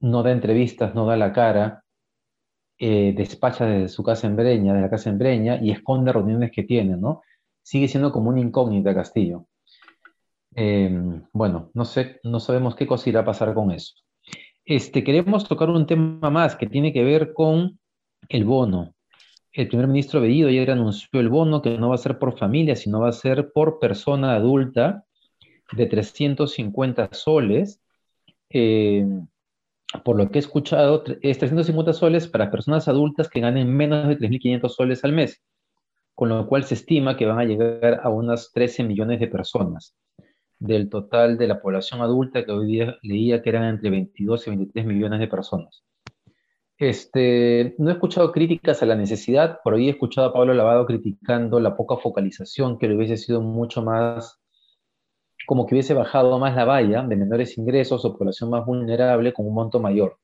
no 0.00 0.22
da 0.22 0.32
entrevistas, 0.32 0.94
no 0.94 1.06
da 1.06 1.16
la 1.16 1.32
cara, 1.32 1.79
eh, 2.82 3.12
despacha 3.14 3.66
desde 3.66 3.88
su 3.90 4.02
casa 4.02 4.26
en 4.26 4.36
Breña, 4.36 4.72
de 4.72 4.80
la 4.80 4.88
casa 4.88 5.10
en 5.10 5.18
Breña, 5.18 5.60
y 5.62 5.70
esconde 5.70 6.14
reuniones 6.14 6.50
que 6.50 6.62
tiene, 6.62 6.96
¿no? 6.96 7.20
Sigue 7.62 7.88
siendo 7.88 8.10
como 8.10 8.30
una 8.30 8.40
incógnita 8.40 8.94
Castillo. 8.94 9.46
Em, 10.54 11.22
bueno, 11.34 11.70
no 11.74 11.84
sé, 11.84 12.20
no 12.24 12.40
sabemos 12.40 12.74
qué 12.74 12.86
cosa 12.86 13.10
irá 13.10 13.20
a 13.20 13.24
pasar 13.26 13.52
con 13.52 13.70
eso. 13.70 13.94
Este, 14.64 15.04
queremos 15.04 15.46
tocar 15.46 15.68
un 15.68 15.86
tema 15.86 16.30
más 16.30 16.56
que 16.56 16.66
tiene 16.66 16.90
que 16.92 17.04
ver 17.04 17.34
con 17.34 17.78
el 18.30 18.44
bono. 18.46 18.94
El 19.52 19.68
primer 19.68 19.86
ministro 19.86 20.22
Bellido 20.22 20.48
ayer 20.48 20.70
anunció 20.70 21.20
el 21.20 21.28
bono 21.28 21.60
que 21.60 21.76
no 21.76 21.90
va 21.90 21.96
a 21.96 21.98
ser 21.98 22.18
por 22.18 22.38
familia, 22.38 22.76
sino 22.76 23.00
va 23.00 23.10
a 23.10 23.12
ser 23.12 23.52
por 23.52 23.78
persona 23.78 24.34
adulta 24.34 25.04
de 25.72 25.84
350 25.84 27.10
soles. 27.12 27.82
Eh, 28.48 29.04
por 30.04 30.16
lo 30.16 30.30
que 30.30 30.38
he 30.38 30.40
escuchado, 30.40 31.02
es 31.20 31.38
350 31.38 31.92
soles 31.92 32.28
para 32.28 32.50
personas 32.50 32.88
adultas 32.88 33.28
que 33.28 33.40
ganen 33.40 33.74
menos 33.74 34.08
de 34.08 34.18
3.500 34.18 34.68
soles 34.68 35.04
al 35.04 35.12
mes, 35.12 35.42
con 36.14 36.28
lo 36.28 36.46
cual 36.46 36.64
se 36.64 36.74
estima 36.74 37.16
que 37.16 37.26
van 37.26 37.38
a 37.38 37.44
llegar 37.44 38.00
a 38.02 38.08
unas 38.10 38.52
13 38.52 38.84
millones 38.84 39.20
de 39.20 39.28
personas 39.28 39.94
del 40.60 40.90
total 40.90 41.38
de 41.38 41.48
la 41.48 41.60
población 41.60 42.02
adulta 42.02 42.44
que 42.44 42.52
hoy 42.52 42.66
día 42.66 42.96
leía 43.02 43.42
que 43.42 43.48
eran 43.48 43.64
entre 43.64 43.90
22 43.90 44.46
y 44.46 44.50
23 44.50 44.86
millones 44.86 45.18
de 45.18 45.26
personas. 45.26 45.82
Este, 46.76 47.74
no 47.78 47.90
he 47.90 47.94
escuchado 47.94 48.30
críticas 48.30 48.82
a 48.82 48.86
la 48.86 48.94
necesidad, 48.94 49.58
por 49.64 49.74
ahí 49.74 49.88
he 49.88 49.90
escuchado 49.90 50.28
a 50.28 50.32
Pablo 50.32 50.54
Lavado 50.54 50.86
criticando 50.86 51.60
la 51.60 51.76
poca 51.76 51.96
focalización, 51.96 52.78
que 52.78 52.88
le 52.88 52.96
hubiese 52.96 53.16
sido 53.16 53.40
mucho 53.40 53.82
más 53.82 54.40
como 55.46 55.66
que 55.66 55.74
hubiese 55.74 55.94
bajado 55.94 56.38
más 56.38 56.54
la 56.54 56.64
valla 56.64 57.02
de 57.02 57.16
menores 57.16 57.56
ingresos 57.58 58.04
o 58.04 58.16
población 58.16 58.50
más 58.50 58.64
vulnerable 58.64 59.32
con 59.32 59.46
un 59.46 59.54
monto 59.54 59.80
mayor. 59.80 60.18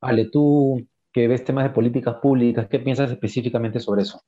Ale, 0.00 0.26
tú 0.26 0.86
que 1.12 1.28
ves 1.28 1.44
temas 1.44 1.64
de 1.64 1.70
políticas 1.70 2.16
públicas, 2.16 2.68
¿qué 2.68 2.78
piensas 2.78 3.10
específicamente 3.10 3.80
sobre 3.80 4.02
eso? 4.02 4.20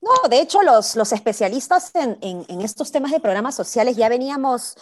No, 0.00 0.28
de 0.28 0.40
hecho, 0.40 0.62
los, 0.62 0.96
los 0.96 1.12
especialistas 1.12 1.92
en, 1.94 2.18
en, 2.20 2.60
estos 2.60 2.92
temas 2.92 3.10
de 3.10 3.20
programas 3.20 3.54
sociales 3.54 3.96
ya 3.96 4.08
veníamos 4.08 4.76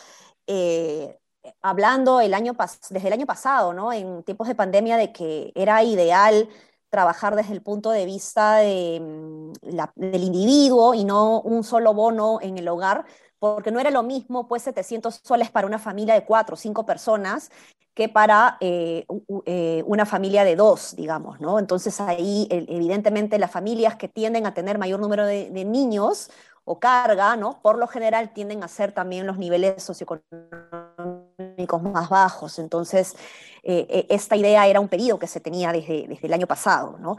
eh, 0.46 1.16
hablando 1.61 2.20
el 2.20 2.35
año 2.35 2.54
desde 2.90 3.06
el 3.06 3.12
año 3.12 3.26
pasado, 3.26 3.72
¿no? 3.72 3.92
En 3.92 4.22
tiempos 4.24 4.48
de 4.48 4.54
pandemia, 4.54 4.96
de 4.96 5.12
que 5.12 5.52
era 5.54 5.82
ideal 5.82 6.48
trabajar 6.90 7.37
desde 7.37 7.54
el 7.54 7.62
punto 7.62 7.90
de 7.90 8.04
vista 8.04 8.56
de, 8.56 9.00
mm, 9.00 9.52
del 9.94 10.24
individuo 10.24 10.92
y 10.94 11.04
no 11.04 11.40
un 11.40 11.64
solo 11.64 11.94
bono 11.94 12.38
en 12.42 12.58
el 12.58 12.68
hogar, 12.68 13.06
porque 13.42 13.72
no 13.72 13.81
era 13.81 13.90
lo 13.90 14.05
mismo, 14.05 14.46
pues 14.46 14.62
700 14.62 15.20
soles 15.24 15.50
para 15.50 15.66
una 15.66 15.81
familia 15.81 16.14
de 16.14 16.24
cuatro 16.24 16.55
o 16.55 16.57
cinco 16.57 16.87
personas 16.87 17.50
que 17.92 18.09
para 18.09 18.57
eh, 18.61 19.05
eh, 19.46 19.83
una 19.85 20.07
familia 20.07 20.44
de 20.44 20.55
dos, 20.55 20.94
digamos, 20.94 21.40
¿no? 21.40 21.59
Entonces 21.59 22.00
ahí 22.00 22.46
evidentemente 22.50 23.40
las 23.40 23.50
familias 23.50 23.96
que 23.96 24.07
tienden 24.07 24.46
a 24.46 24.55
tener 24.55 24.78
mayor 24.78 25.00
número 25.00 25.26
de, 25.26 25.50
niños 25.64 26.31
o 26.64 26.78
carga, 26.78 27.35
¿no? 27.35 27.61
Por 27.62 27.78
lo 27.78 27.88
general 27.88 28.33
tienden 28.33 28.62
a 28.62 28.68
ser 28.68 28.92
también 28.92 29.26
los 29.26 29.38
niveles 29.38 29.83
socioeconómicos 29.83 31.83
más 31.83 32.09
bajos. 32.09 32.61
Entonces, 32.61 33.16
eh, 33.64 34.07
esta 34.09 34.37
idea 34.37 34.68
era 34.68 34.78
un 34.78 34.87
pedido 34.87 35.18
que 35.18 35.26
se 35.26 35.40
tenía 35.40 35.72
desde, 35.72 36.07
desde 36.07 36.28
el 36.28 36.33
año 36.33 36.46
pasado, 36.46 36.96
¿no? 37.00 37.16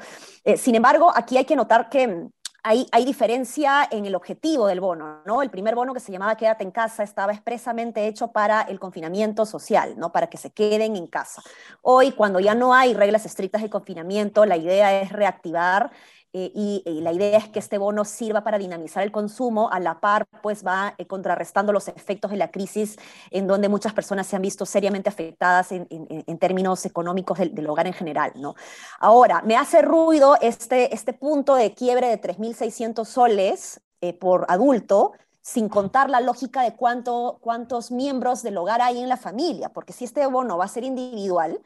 sin 0.55 0.75
embargo, 0.75 1.11
aquí 1.13 1.35
hay 1.35 1.43
que 1.43 1.57
notar 1.57 1.89
que 1.89 2.29
hay, 2.63 3.05
diferencia 3.05 3.87
en 3.91 4.05
el 4.05 4.15
objetivo 4.15 4.67
del 4.67 4.79
bono, 4.79 5.21
¿no? 5.25 5.41
El 5.41 5.49
primer 5.49 5.75
bono 5.75 5.93
que 5.93 5.99
se 5.99 6.13
llamaba 6.13 6.37
Quédate 6.37 6.63
en 6.63 6.71
casa 6.71 7.03
estaba 7.03 7.33
expresamente 7.33 8.07
hecho 8.07 8.31
para 8.31 8.61
el 8.61 8.79
confinamiento 8.79 9.45
social, 9.45 9.95
¿no? 9.97 10.13
Para 10.13 10.27
que 10.27 10.37
se 10.37 10.51
queden 10.51 10.95
en 10.95 11.07
casa. 11.07 11.43
Hoy, 11.81 12.13
cuando 12.13 12.39
ya 12.39 12.55
no 12.55 12.73
hay 12.73 12.93
reglas 12.93 13.25
estrictas 13.25 13.61
de 13.61 13.69
confinamiento, 13.69 14.45
la 14.45 14.55
idea 14.55 15.01
es 15.01 15.11
reactivar 15.11 15.91
eh, 16.35 16.51
y, 16.55 17.01
la 17.01 17.13
idea 17.13 17.37
es 17.37 17.47
que 17.49 17.59
este 17.59 17.77
bono 17.77 18.05
sirva 18.05 18.43
para 18.43 18.57
dinamizar 18.57 19.03
el 19.03 19.11
consumo, 19.11 19.69
a 19.71 19.79
la 19.79 19.99
par 19.99 20.25
pues 20.41 20.65
va 20.65 20.95
eh, 20.97 21.05
contrarrestando 21.05 21.71
los 21.71 21.87
efectos 21.87 22.31
de 22.31 22.37
la 22.37 22.49
crisis 22.49 22.97
en 23.29 23.45
donde 23.45 23.69
muchas 23.69 23.93
personas 23.93 24.25
se 24.25 24.35
han 24.35 24.41
visto 24.41 24.65
seriamente 24.65 25.09
afectadas 25.09 25.71
en, 25.71 26.37
términos 26.39 26.85
económicos 26.85 27.37
del, 27.37 27.67
hogar 27.69 27.85
en 27.85 27.93
general. 27.93 28.31
¿no? 28.35 28.55
Ahora, 28.99 29.43
me 29.43 29.55
hace 29.55 29.83
ruido 29.83 30.35
este, 30.41 30.93
este 30.93 31.13
punto 31.13 31.53
de 31.53 31.73
quiebre 31.75 32.07
de 32.07 32.19
3.600 32.19 33.05
soles 33.05 33.81
eh, 34.01 34.13
por 34.13 34.47
adulto, 34.49 35.13
sin 35.41 35.69
contar 35.69 36.09
la 36.09 36.19
lógica 36.19 36.63
de 36.63 36.75
cuánto, 36.75 37.37
cuántos 37.41 37.91
miembros 37.91 38.41
del 38.41 38.57
hogar 38.57 38.81
hay 38.81 38.99
en 38.99 39.07
la 39.07 39.17
familia, 39.17 39.69
porque 39.69 39.93
si 39.93 40.05
este 40.05 40.25
bono 40.25 40.57
va 40.57 40.65
a 40.65 40.69
ser 40.69 40.83
individual, 40.83 41.59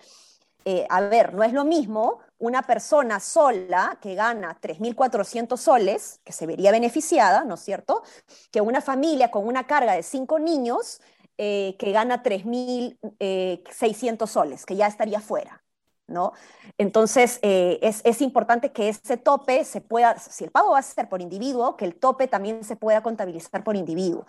eh, 0.66 0.86
a 0.90 1.02
ver, 1.02 1.34
no 1.34 1.44
es 1.44 1.54
lo 1.54 1.64
mismo 1.64 2.20
una 2.40 2.62
persona 2.62 3.20
sola 3.20 3.98
que 4.02 4.16
gana 4.16 4.58
3.400 4.62 5.58
soles, 5.58 6.20
que 6.24 6.34
se 6.34 6.46
vería 6.46 6.72
beneficiada, 6.72 7.46
¿no 7.46 7.56
es 7.56 7.62
cierto?, 7.62 8.04
que 8.52 8.62
una 8.62 8.82
familia 8.82 9.32
con 9.32 9.48
una 9.48 9.66
carga 9.66 9.94
de 9.94 10.04
cinco 10.04 10.40
niños 10.40 11.02
eh, 11.38 11.76
que 11.80 11.92
gana 11.92 12.22
3.600 12.22 12.98
eh, 13.20 14.28
soles, 14.28 14.66
que 14.66 14.76
ya 14.76 14.88
estaría 14.88 15.22
fuera. 15.22 15.64
¿No? 16.10 16.32
Entonces, 16.78 17.38
es, 17.42 18.00
es, 18.06 18.22
importante 18.22 18.72
que 18.72 18.88
ese 18.88 19.18
tope 19.18 19.66
se 19.66 19.82
pueda, 19.82 20.18
si 20.18 20.46
el 20.46 20.52
pago 20.52 20.72
va 20.72 20.80
a 20.80 20.82
ser 20.82 21.10
por 21.10 21.22
individuo, 21.22 21.76
que 21.76 21.84
el 21.84 21.96
tope 21.96 22.30
también 22.30 22.64
se 22.64 22.78
pueda 22.78 23.04
contabilizar 23.04 23.62
por 23.62 23.76
individuo. 23.76 24.26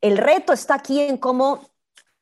El 0.00 0.18
reto 0.18 0.52
está 0.52 0.74
aquí 0.74 1.00
en 1.00 1.16
cómo 1.16 1.62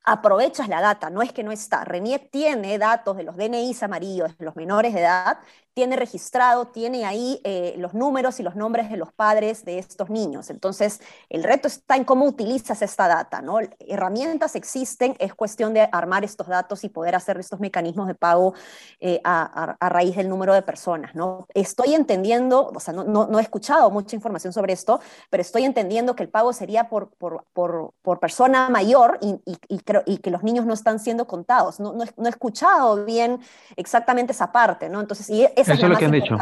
aprovechas 0.05 0.67
la 0.69 0.81
data, 0.81 1.09
no 1.09 1.21
es 1.21 1.33
que 1.33 1.43
no 1.43 1.51
está. 1.51 1.83
RENIEC 1.83 2.29
tiene 2.31 2.77
datos 2.77 3.17
de 3.17 3.23
los 3.23 3.35
DNIs 3.37 3.83
amarillos 3.83 4.37
de 4.37 4.45
los 4.45 4.55
menores 4.55 4.93
de 4.93 5.01
edad 5.01 5.39
tiene 5.75 5.97
registrado, 5.97 6.67
tiene 6.67 7.03
ahí 7.03 7.41
eh, 7.43 7.75
los 7.77 7.93
números 7.93 8.39
y 8.39 8.43
los 8.43 8.55
nombres 8.55 8.89
de 8.89 8.95
los 8.95 9.11
padres 9.11 9.65
de 9.65 9.77
estos 9.77 10.09
niños. 10.09 10.49
Entonces, 10.49 11.01
el 11.29 11.43
reto 11.43 11.67
está 11.67 11.97
en 11.97 12.05
cómo 12.05 12.23
utilizas 12.25 12.81
esta 12.81 13.09
data, 13.09 13.41
¿no? 13.41 13.59
Herramientas 13.79 14.55
existen, 14.55 15.17
es 15.19 15.35
cuestión 15.35 15.73
de 15.73 15.89
armar 15.91 16.23
estos 16.23 16.47
datos 16.47 16.85
y 16.85 16.89
poder 16.89 17.13
hacer 17.13 17.37
estos 17.41 17.59
mecanismos 17.59 18.07
de 18.07 18.15
pago 18.15 18.53
eh, 19.01 19.19
a, 19.25 19.75
raíz 19.81 20.15
del 20.15 20.29
número 20.29 20.53
de 20.53 20.61
personas, 20.61 21.13
¿no? 21.13 21.45
Estoy 21.53 21.93
entendiendo, 21.93 22.71
o 22.73 22.79
sea, 22.79 22.93
no, 22.93 23.37
he 23.37 23.41
escuchado 23.41 23.91
mucha 23.91 24.15
información 24.15 24.53
sobre 24.53 24.71
esto, 24.71 25.01
pero 25.29 25.41
estoy 25.41 25.65
entendiendo 25.65 26.15
que 26.15 26.23
el 26.23 26.29
pago 26.29 26.53
sería 26.53 26.87
por, 26.87 27.09
por, 27.17 28.19
persona 28.21 28.69
mayor 28.69 29.19
y, 29.21 29.41
y, 29.67 30.17
que 30.19 30.31
los 30.31 30.41
niños 30.41 30.65
no 30.65 30.73
están 30.73 30.99
siendo 30.99 31.27
contados. 31.27 31.81
No, 31.81 31.93
he, 32.01 32.29
escuchado 32.29 33.03
bien 33.03 33.41
exactamente 33.75 34.31
esa 34.31 34.53
parte, 34.53 34.87
¿no? 34.87 35.01
Entonces, 35.01 35.29
y 35.29 35.45
eso 35.73 35.85
es, 35.85 35.89
lo 35.89 35.97
que 35.97 36.05
han 36.05 36.11
dicho. 36.11 36.37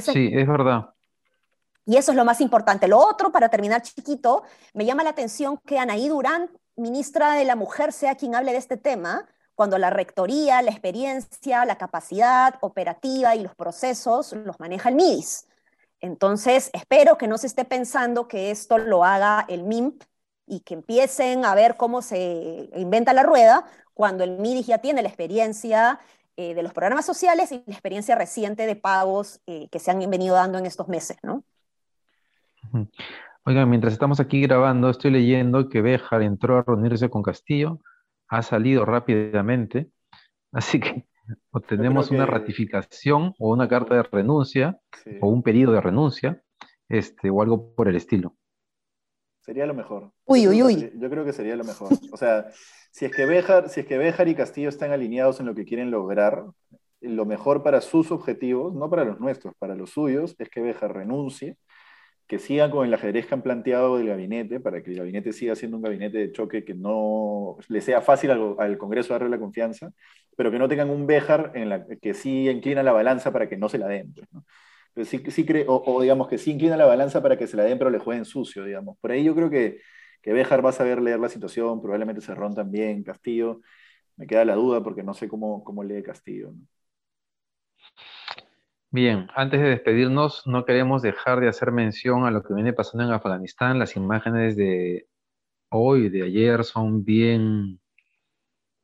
sí, 0.00 0.30
es 0.32 0.46
verdad. 0.46 0.90
Y 1.86 1.96
eso 1.96 2.12
es 2.12 2.16
lo 2.16 2.24
más 2.24 2.40
importante. 2.40 2.86
Lo 2.88 2.98
otro, 2.98 3.32
para 3.32 3.48
terminar 3.48 3.82
chiquito, 3.82 4.44
me 4.74 4.84
llama 4.84 5.02
la 5.02 5.10
atención 5.10 5.58
que 5.66 5.78
Anaí 5.78 6.08
Durán, 6.08 6.50
ministra 6.76 7.34
de 7.34 7.44
la 7.44 7.56
Mujer, 7.56 7.92
sea 7.92 8.14
quien 8.14 8.34
hable 8.34 8.52
de 8.52 8.58
este 8.58 8.76
tema, 8.76 9.26
cuando 9.54 9.76
la 9.76 9.90
rectoría, 9.90 10.62
la 10.62 10.70
experiencia, 10.70 11.64
la 11.64 11.76
capacidad 11.76 12.54
operativa 12.60 13.34
y 13.34 13.42
los 13.42 13.54
procesos 13.54 14.32
los 14.32 14.58
maneja 14.58 14.88
el 14.88 14.94
MIDIS. 14.94 15.46
Entonces, 16.00 16.70
espero 16.72 17.18
que 17.18 17.28
no 17.28 17.36
se 17.36 17.46
esté 17.46 17.64
pensando 17.64 18.26
que 18.26 18.50
esto 18.50 18.78
lo 18.78 19.04
haga 19.04 19.44
el 19.48 19.64
MIMP 19.64 20.02
y 20.46 20.60
que 20.60 20.74
empiecen 20.74 21.44
a 21.44 21.54
ver 21.54 21.76
cómo 21.76 22.00
se 22.02 22.70
inventa 22.74 23.12
la 23.12 23.22
rueda 23.22 23.66
cuando 23.92 24.24
el 24.24 24.38
MIDIS 24.38 24.66
ya 24.66 24.78
tiene 24.78 25.02
la 25.02 25.08
experiencia 25.08 26.00
eh, 26.40 26.54
de 26.54 26.62
los 26.62 26.72
programas 26.72 27.04
sociales 27.04 27.52
y 27.52 27.56
la 27.66 27.74
experiencia 27.74 28.14
reciente 28.14 28.66
de 28.66 28.74
pagos 28.74 29.42
eh, 29.46 29.68
que 29.70 29.78
se 29.78 29.90
han 29.90 29.98
venido 30.08 30.36
dando 30.36 30.56
en 30.56 30.64
estos 30.64 30.88
meses, 30.88 31.18
¿no? 31.22 31.44
Oigan, 33.44 33.68
mientras 33.68 33.92
estamos 33.92 34.20
aquí 34.20 34.40
grabando, 34.40 34.88
estoy 34.88 35.10
leyendo 35.10 35.68
que 35.68 35.82
Béjar 35.82 36.22
entró 36.22 36.56
a 36.56 36.62
reunirse 36.62 37.10
con 37.10 37.22
Castillo, 37.22 37.80
ha 38.26 38.40
salido 38.40 38.86
rápidamente, 38.86 39.90
así 40.50 40.80
que 40.80 41.06
obtenemos 41.50 42.10
una 42.10 42.24
ratificación 42.24 43.34
o 43.38 43.52
una 43.52 43.68
carta 43.68 43.96
de 43.96 44.02
renuncia 44.04 44.80
o 45.20 45.28
un 45.28 45.42
pedido 45.42 45.72
de 45.72 45.82
renuncia, 45.82 46.40
este, 46.88 47.28
o 47.28 47.42
algo 47.42 47.74
por 47.74 47.86
el 47.86 47.96
estilo. 47.96 48.34
Sería 49.40 49.66
lo 49.66 49.74
mejor. 49.74 50.12
Uy, 50.26 50.46
uy, 50.46 50.62
uy. 50.62 50.92
Yo 50.96 51.08
creo 51.08 51.24
que 51.24 51.32
sería 51.32 51.56
lo 51.56 51.64
mejor. 51.64 51.92
O 52.12 52.16
sea, 52.16 52.46
si 52.90 53.06
es 53.06 53.14
que 53.14 53.24
Béjar, 53.24 53.68
si 53.68 53.80
es 53.80 53.86
que 53.86 53.98
Béjar 53.98 54.28
y 54.28 54.34
Castillo 54.34 54.68
están 54.68 54.92
alineados 54.92 55.40
en 55.40 55.46
lo 55.46 55.54
que 55.54 55.64
quieren 55.64 55.90
lograr, 55.90 56.44
lo 57.00 57.24
mejor 57.24 57.62
para 57.62 57.80
sus 57.80 58.12
objetivos, 58.12 58.74
no 58.74 58.90
para 58.90 59.04
los 59.04 59.18
nuestros, 59.20 59.54
para 59.58 59.74
los 59.74 59.90
suyos, 59.90 60.36
es 60.38 60.48
que 60.50 60.60
Béjar 60.60 60.94
renuncie, 60.94 61.56
que 62.26 62.38
sigan 62.38 62.70
con 62.70 62.86
el 62.86 62.94
ajedrez 62.94 63.26
que 63.26 63.34
han 63.34 63.42
planteado 63.42 63.96
del 63.96 64.08
gabinete, 64.08 64.60
para 64.60 64.82
que 64.82 64.90
el 64.90 64.98
gabinete 64.98 65.32
siga 65.32 65.56
siendo 65.56 65.78
un 65.78 65.82
gabinete 65.82 66.18
de 66.18 66.32
choque 66.32 66.64
que 66.64 66.74
no 66.74 67.56
le 67.68 67.80
sea 67.80 68.02
fácil 68.02 68.30
al, 68.30 68.78
Congreso 68.78 69.14
darle 69.14 69.30
la 69.30 69.38
confianza, 69.38 69.92
pero 70.36 70.50
que 70.50 70.58
no 70.58 70.68
tengan 70.68 70.90
un 70.90 71.06
Béjar 71.06 71.52
en 71.54 71.70
la, 71.70 71.86
que 71.86 72.14
sí 72.14 72.48
inclina 72.48 72.82
la 72.82 72.92
balanza 72.92 73.32
para 73.32 73.48
que 73.48 73.56
no 73.56 73.68
se 73.68 73.78
la 73.78 73.88
den. 73.88 74.12
Pues, 74.14 74.28
¿no? 74.32 74.44
Sí, 75.04 75.22
sí 75.30 75.46
o, 75.66 76.02
digamos 76.02 76.28
que 76.28 76.38
sí 76.38 76.52
inclina 76.52 76.76
la 76.76 76.86
balanza 76.86 77.22
para 77.22 77.36
que 77.36 77.46
se 77.46 77.56
la 77.56 77.64
den, 77.64 77.78
pero 77.78 77.90
le 77.90 77.98
jueguen 77.98 78.24
sucio, 78.24 78.64
digamos. 78.64 78.98
Por 79.00 79.10
ahí 79.12 79.24
yo 79.24 79.34
creo 79.34 79.50
que, 79.50 79.80
que 80.22 80.32
Béjar 80.32 80.64
va 80.64 80.70
a 80.70 80.72
saber 80.72 81.00
leer 81.00 81.20
la 81.20 81.28
situación, 81.28 81.80
probablemente 81.80 82.20
Cerrón 82.20 82.54
también, 82.54 83.02
Castillo. 83.02 83.60
Me 84.16 84.26
queda 84.26 84.44
la 84.44 84.54
duda 84.54 84.82
porque 84.82 85.02
no 85.02 85.14
sé 85.14 85.28
cómo, 85.28 85.64
cómo 85.64 85.82
lee 85.82 86.02
Castillo. 86.02 86.52
Bien, 88.92 89.28
antes 89.36 89.60
de 89.60 89.68
despedirnos, 89.68 90.46
no 90.46 90.64
queremos 90.64 91.00
dejar 91.00 91.38
de 91.38 91.48
hacer 91.48 91.70
mención 91.70 92.24
a 92.24 92.32
lo 92.32 92.42
que 92.42 92.54
viene 92.54 92.72
pasando 92.72 93.04
en 93.04 93.12
Afganistán. 93.12 93.78
Las 93.78 93.94
imágenes 93.94 94.56
de 94.56 95.06
hoy, 95.70 96.08
de 96.08 96.24
ayer, 96.24 96.64
son 96.64 97.04
bien 97.04 97.80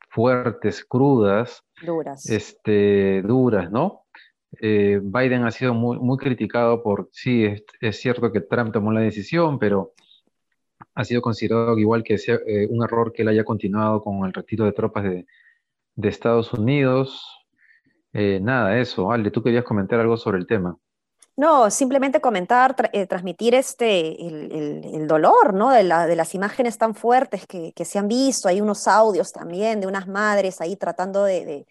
fuertes, 0.09 0.85
crudas. 0.85 1.65
Duras. 1.83 2.31
Este, 2.31 3.21
duras, 3.23 3.71
¿no? 3.73 4.05
Eh, 4.61 5.01
Biden 5.03 5.45
ha 5.45 5.51
sido 5.51 5.75
muy, 5.75 6.17
criticado 6.19 6.83
por, 6.83 7.09
sí, 7.13 7.45
es, 7.81 8.01
cierto 8.01 8.33
que 8.33 8.41
Trump 8.41 8.73
tomó 8.73 8.93
la 8.93 9.01
decisión, 9.01 9.59
pero 9.59 9.93
ha 10.95 11.05
sido 11.05 11.21
considerado 11.23 11.79
igual 11.79 12.03
que 12.03 12.19
sea 12.19 12.39
eh, 12.47 12.67
un 12.71 12.83
error 12.85 13.13
que 13.13 13.23
él 13.23 13.29
haya 13.29 13.45
continuado 13.45 14.03
con 14.03 14.25
el 14.25 14.33
retiro 14.33 14.65
de 14.65 14.73
tropas 14.73 15.05
de, 15.05 15.27
Estados 16.03 16.53
Unidos. 16.53 17.25
Eh, 18.13 18.39
nada, 18.41 18.79
eso. 18.79 19.11
Ale, 19.11 19.31
tú 19.31 19.43
querías 19.43 19.65
comentar 19.65 19.99
algo 19.99 20.17
sobre 20.17 20.39
el 20.39 20.47
tema. 20.47 20.77
No, 21.37 21.71
simplemente 21.71 22.21
comentar, 22.21 22.75
transmitir 22.75 23.55
este, 23.55 24.27
el, 24.27 25.07
dolor, 25.07 25.53
¿no? 25.53 25.71
De, 25.71 25.85
las 25.85 26.35
imágenes 26.35 26.79
tan 26.79 26.95
fuertes 26.95 27.47
que, 27.47 27.73
se 27.85 27.99
han 27.99 28.09
visto. 28.09 28.49
Hay 28.49 28.61
unos 28.61 28.89
audios 28.89 29.33
también 29.33 29.81
de 29.81 29.87
unas 29.87 30.07
madres 30.09 30.61
ahí 30.61 30.77
tratando 30.77 31.25
de 31.25 31.67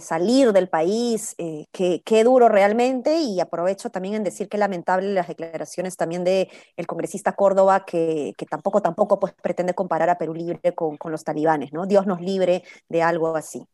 salir 0.00 0.52
del 0.52 0.68
país, 0.68 1.34
eh, 1.38 1.66
qué, 1.72 2.24
duro 2.24 2.48
realmente, 2.48 3.18
y 3.18 3.40
aprovecho 3.40 3.90
también 3.90 4.14
en 4.14 4.24
decir 4.24 4.48
que 4.48 4.58
lamentable 4.58 5.12
las 5.12 5.28
declaraciones 5.28 5.96
también 5.96 6.24
del 6.24 6.48
el 6.76 6.86
congresista 6.86 7.32
Córdoba, 7.32 7.84
que, 7.86 8.34
tampoco, 8.48 8.82
tampoco 8.82 9.18
pues, 9.18 9.32
pretende 9.42 9.74
comparar 9.74 10.10
a 10.10 10.18
Perú 10.18 10.34
Libre 10.34 10.74
con, 10.74 10.98
los 11.10 11.24
talibanes, 11.24 11.72
¿no? 11.72 11.86
Dios 11.86 12.06
nos 12.06 12.20
libre 12.20 12.62
de 12.88 13.02
algo 13.02 13.36
así. 13.36 13.64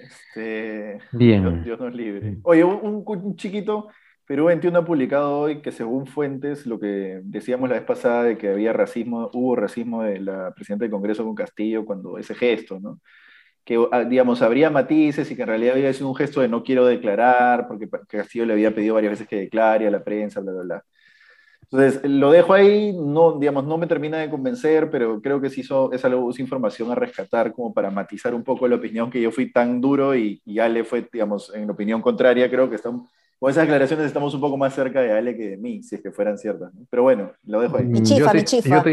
Este, 0.00 0.98
Bien. 1.12 1.62
Dios, 1.62 1.78
nos 1.78 1.94
libre. 1.94 2.38
Oye, 2.42 2.64
un, 2.64 3.36
chiquito, 3.36 3.88
Perú 4.26 4.46
21 4.46 4.78
ha 4.78 4.84
publicado 4.84 5.38
hoy 5.38 5.60
que 5.62 5.70
según 5.70 6.06
fuentes, 6.06 6.66
lo 6.66 6.80
que 6.80 7.20
decíamos 7.22 7.68
la 7.68 7.76
vez 7.76 7.84
pasada 7.84 8.24
de 8.24 8.38
que 8.38 8.48
había 8.48 8.72
racismo, 8.72 9.30
hubo 9.34 9.54
racismo 9.54 10.02
de 10.02 10.18
la 10.20 10.52
presidenta 10.54 10.84
del 10.84 10.92
Congreso 10.92 11.24
con 11.24 11.34
Castillo 11.34 11.84
cuando 11.84 12.18
ese 12.18 12.34
gesto, 12.34 12.80
¿no? 12.80 13.00
Que, 13.64 13.78
ah, 13.92 14.04
digamos, 14.04 14.42
habría 14.42 14.70
matices 14.70 15.30
y 15.30 15.36
que 15.36 15.42
en 15.42 15.48
realidad 15.48 15.74
había 15.76 15.92
sido 15.92 16.08
un 16.08 16.16
gesto 16.16 16.40
de 16.40 16.48
no 16.48 16.62
quiero 16.62 16.84
declarar, 16.86 17.68
porque 17.68 17.88
Castillo 18.08 18.46
le 18.46 18.54
había 18.54 18.74
pedido 18.74 18.94
varias 18.94 19.12
veces 19.12 19.28
que 19.28 19.36
declare 19.36 19.86
a 19.86 19.90
la 19.90 20.02
prensa, 20.02 20.40
bla, 20.40 20.52
bla, 20.52 20.62
bla. 20.62 20.84
Entonces, 21.72 22.02
lo 22.04 22.30
dejo 22.30 22.52
ahí, 22.52 22.92
no, 22.92 23.38
digamos, 23.38 23.64
no 23.64 23.78
me 23.78 23.86
termina 23.86 24.18
de 24.18 24.28
convencer, 24.28 24.90
pero 24.90 25.22
creo 25.22 25.40
que 25.40 25.48
sí 25.48 25.62
es 25.92 26.04
algo, 26.04 26.30
es 26.30 26.38
información 26.38 26.90
a 26.92 26.94
rescatar 26.94 27.52
como 27.52 27.72
para 27.72 27.90
matizar 27.90 28.34
un 28.34 28.44
poco 28.44 28.68
la 28.68 28.76
opinión 28.76 29.10
que 29.10 29.22
yo 29.22 29.30
fui 29.32 29.50
tan 29.50 29.80
duro 29.80 30.14
y, 30.14 30.42
y 30.44 30.58
Ale 30.58 30.84
fue, 30.84 31.08
digamos, 31.10 31.54
en 31.54 31.70
opinión 31.70 32.02
contraria, 32.02 32.50
creo 32.50 32.68
que 32.68 32.76
estamos, 32.76 33.08
con 33.42 33.50
esas 33.50 33.64
declaraciones 33.64 34.06
estamos 34.06 34.32
un 34.34 34.40
poco 34.40 34.56
más 34.56 34.72
cerca 34.72 35.00
de 35.00 35.10
Ale 35.10 35.36
que 35.36 35.50
de 35.50 35.56
mí, 35.56 35.82
si 35.82 35.96
es 35.96 36.00
que 36.00 36.12
fueran 36.12 36.38
ciertas. 36.38 36.72
Pero 36.88 37.02
bueno, 37.02 37.32
lo 37.42 37.60
dejo 37.60 37.76
ahí. 37.76 37.86
Mi 37.86 38.00
chifa, 38.00 38.32
mi 38.32 38.44
chifa. 38.44 38.84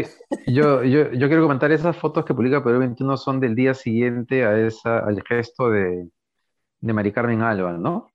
Yo, 0.48 0.82
yo, 0.82 1.12
yo, 1.12 1.28
quiero 1.28 1.42
comentar, 1.42 1.70
esas 1.70 1.96
fotos 1.96 2.24
que 2.24 2.34
publica 2.34 2.64
Perú 2.64 2.80
21 2.80 3.16
son 3.16 3.38
del 3.38 3.54
día 3.54 3.74
siguiente 3.74 4.44
a 4.44 4.58
esa, 4.58 4.98
al 5.06 5.22
gesto 5.22 5.70
de, 5.70 6.08
de 6.80 6.92
Mari 6.92 7.12
Carmen 7.12 7.42
Alba, 7.42 7.74
¿no? 7.74 8.10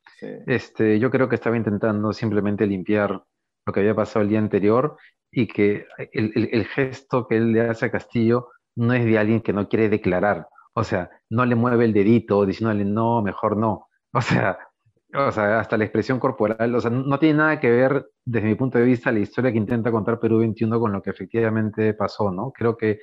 Este, 0.45 0.99
yo 0.99 1.09
creo 1.09 1.29
que 1.29 1.35
estaba 1.35 1.55
intentando 1.55 2.11
simplemente 2.11 2.67
limpiar 2.67 3.23
lo 3.65 3.71
que 3.71 3.79
había 3.79 3.95
pasado 3.95 4.23
el 4.23 4.27
día 4.27 4.39
anterior 4.39 4.97
y 5.31 5.47
que 5.47 5.85
el, 6.11 6.65
gesto 6.65 7.27
que 7.27 7.37
él 7.37 7.53
le 7.53 7.61
hace 7.61 7.85
a 7.85 7.91
Castillo 7.91 8.49
no 8.75 8.93
es 8.93 9.05
de 9.05 9.17
alguien 9.17 9.39
que 9.39 9.53
no 9.53 9.69
quiere 9.69 9.87
declarar. 9.87 10.49
O 10.73 10.83
sea, 10.83 11.09
no 11.29 11.45
le 11.45 11.55
mueve 11.55 11.85
el 11.85 11.93
dedito 11.93 12.45
diciéndole 12.45 12.83
no, 12.83 13.21
mejor 13.21 13.55
no. 13.55 13.87
O 14.11 14.21
sea, 14.21 14.57
o 15.17 15.31
sea, 15.31 15.59
hasta 15.59 15.77
la 15.77 15.85
expresión 15.85 16.19
corporal, 16.19 16.73
o 16.75 16.81
sea, 16.81 16.91
no 16.91 17.19
tiene 17.19 17.39
nada 17.39 17.59
que 17.59 17.69
ver 17.69 18.09
desde 18.23 18.47
mi 18.47 18.55
punto 18.55 18.77
de 18.77 18.85
vista 18.85 19.11
la 19.11 19.19
historia 19.19 19.51
que 19.51 19.57
intenta 19.57 19.91
contar 19.91 20.19
Perú 20.19 20.39
21 20.39 20.79
con 20.79 20.91
lo 20.91 21.01
que 21.01 21.11
efectivamente 21.11 21.93
pasó, 21.93 22.31
¿no? 22.31 22.51
Creo 22.51 22.75
que 22.75 22.99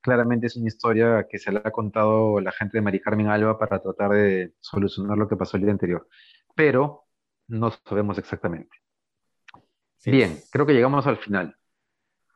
claramente 0.00 0.46
es 0.46 0.56
una 0.56 0.68
historia 0.68 1.26
que 1.28 1.38
se 1.38 1.52
le 1.52 1.60
ha 1.64 1.70
contado 1.70 2.40
la 2.40 2.52
gente 2.52 2.78
de 2.78 2.82
Mari 2.82 3.00
Carmen 3.00 3.28
Alba 3.28 3.58
para 3.58 3.80
tratar 3.80 4.10
de 4.12 4.54
solucionar 4.60 5.18
lo 5.18 5.28
que 5.28 5.36
pasó 5.36 5.56
el 5.56 5.64
día 5.64 5.72
anterior, 5.72 6.08
pero 6.54 7.04
no 7.48 7.70
sabemos 7.70 8.18
exactamente. 8.18 8.76
Bien, 10.04 10.38
creo 10.50 10.64
que 10.64 10.72
llegamos 10.72 11.06
al 11.06 11.18
final. 11.18 11.56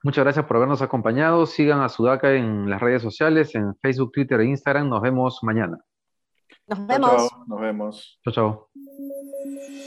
Muchas 0.03 0.23
gracias 0.23 0.45
por 0.45 0.59
habernos 0.59 0.83
acompañado. 0.83 1.47
Sigan 1.47 1.81
a 1.81 1.89
Sudaca 1.89 2.35
en 2.35 2.69
las 2.69 2.83
redes 2.83 3.01
sociales, 3.01 3.55
en 3.55 3.75
Facebook, 3.77 4.13
Twitter 4.13 4.39
e 4.41 4.45
Instagram. 4.45 4.91
Nos 4.91 5.01
vemos 5.01 5.39
mañana. 5.43 5.79
Nos 6.67 6.87
vemos. 6.87 7.31
Nos 7.47 7.61
vemos. 7.61 8.21
Chao, 8.23 8.33
chao. 8.35 8.84
Thank 9.45 9.69
you. 9.69 9.84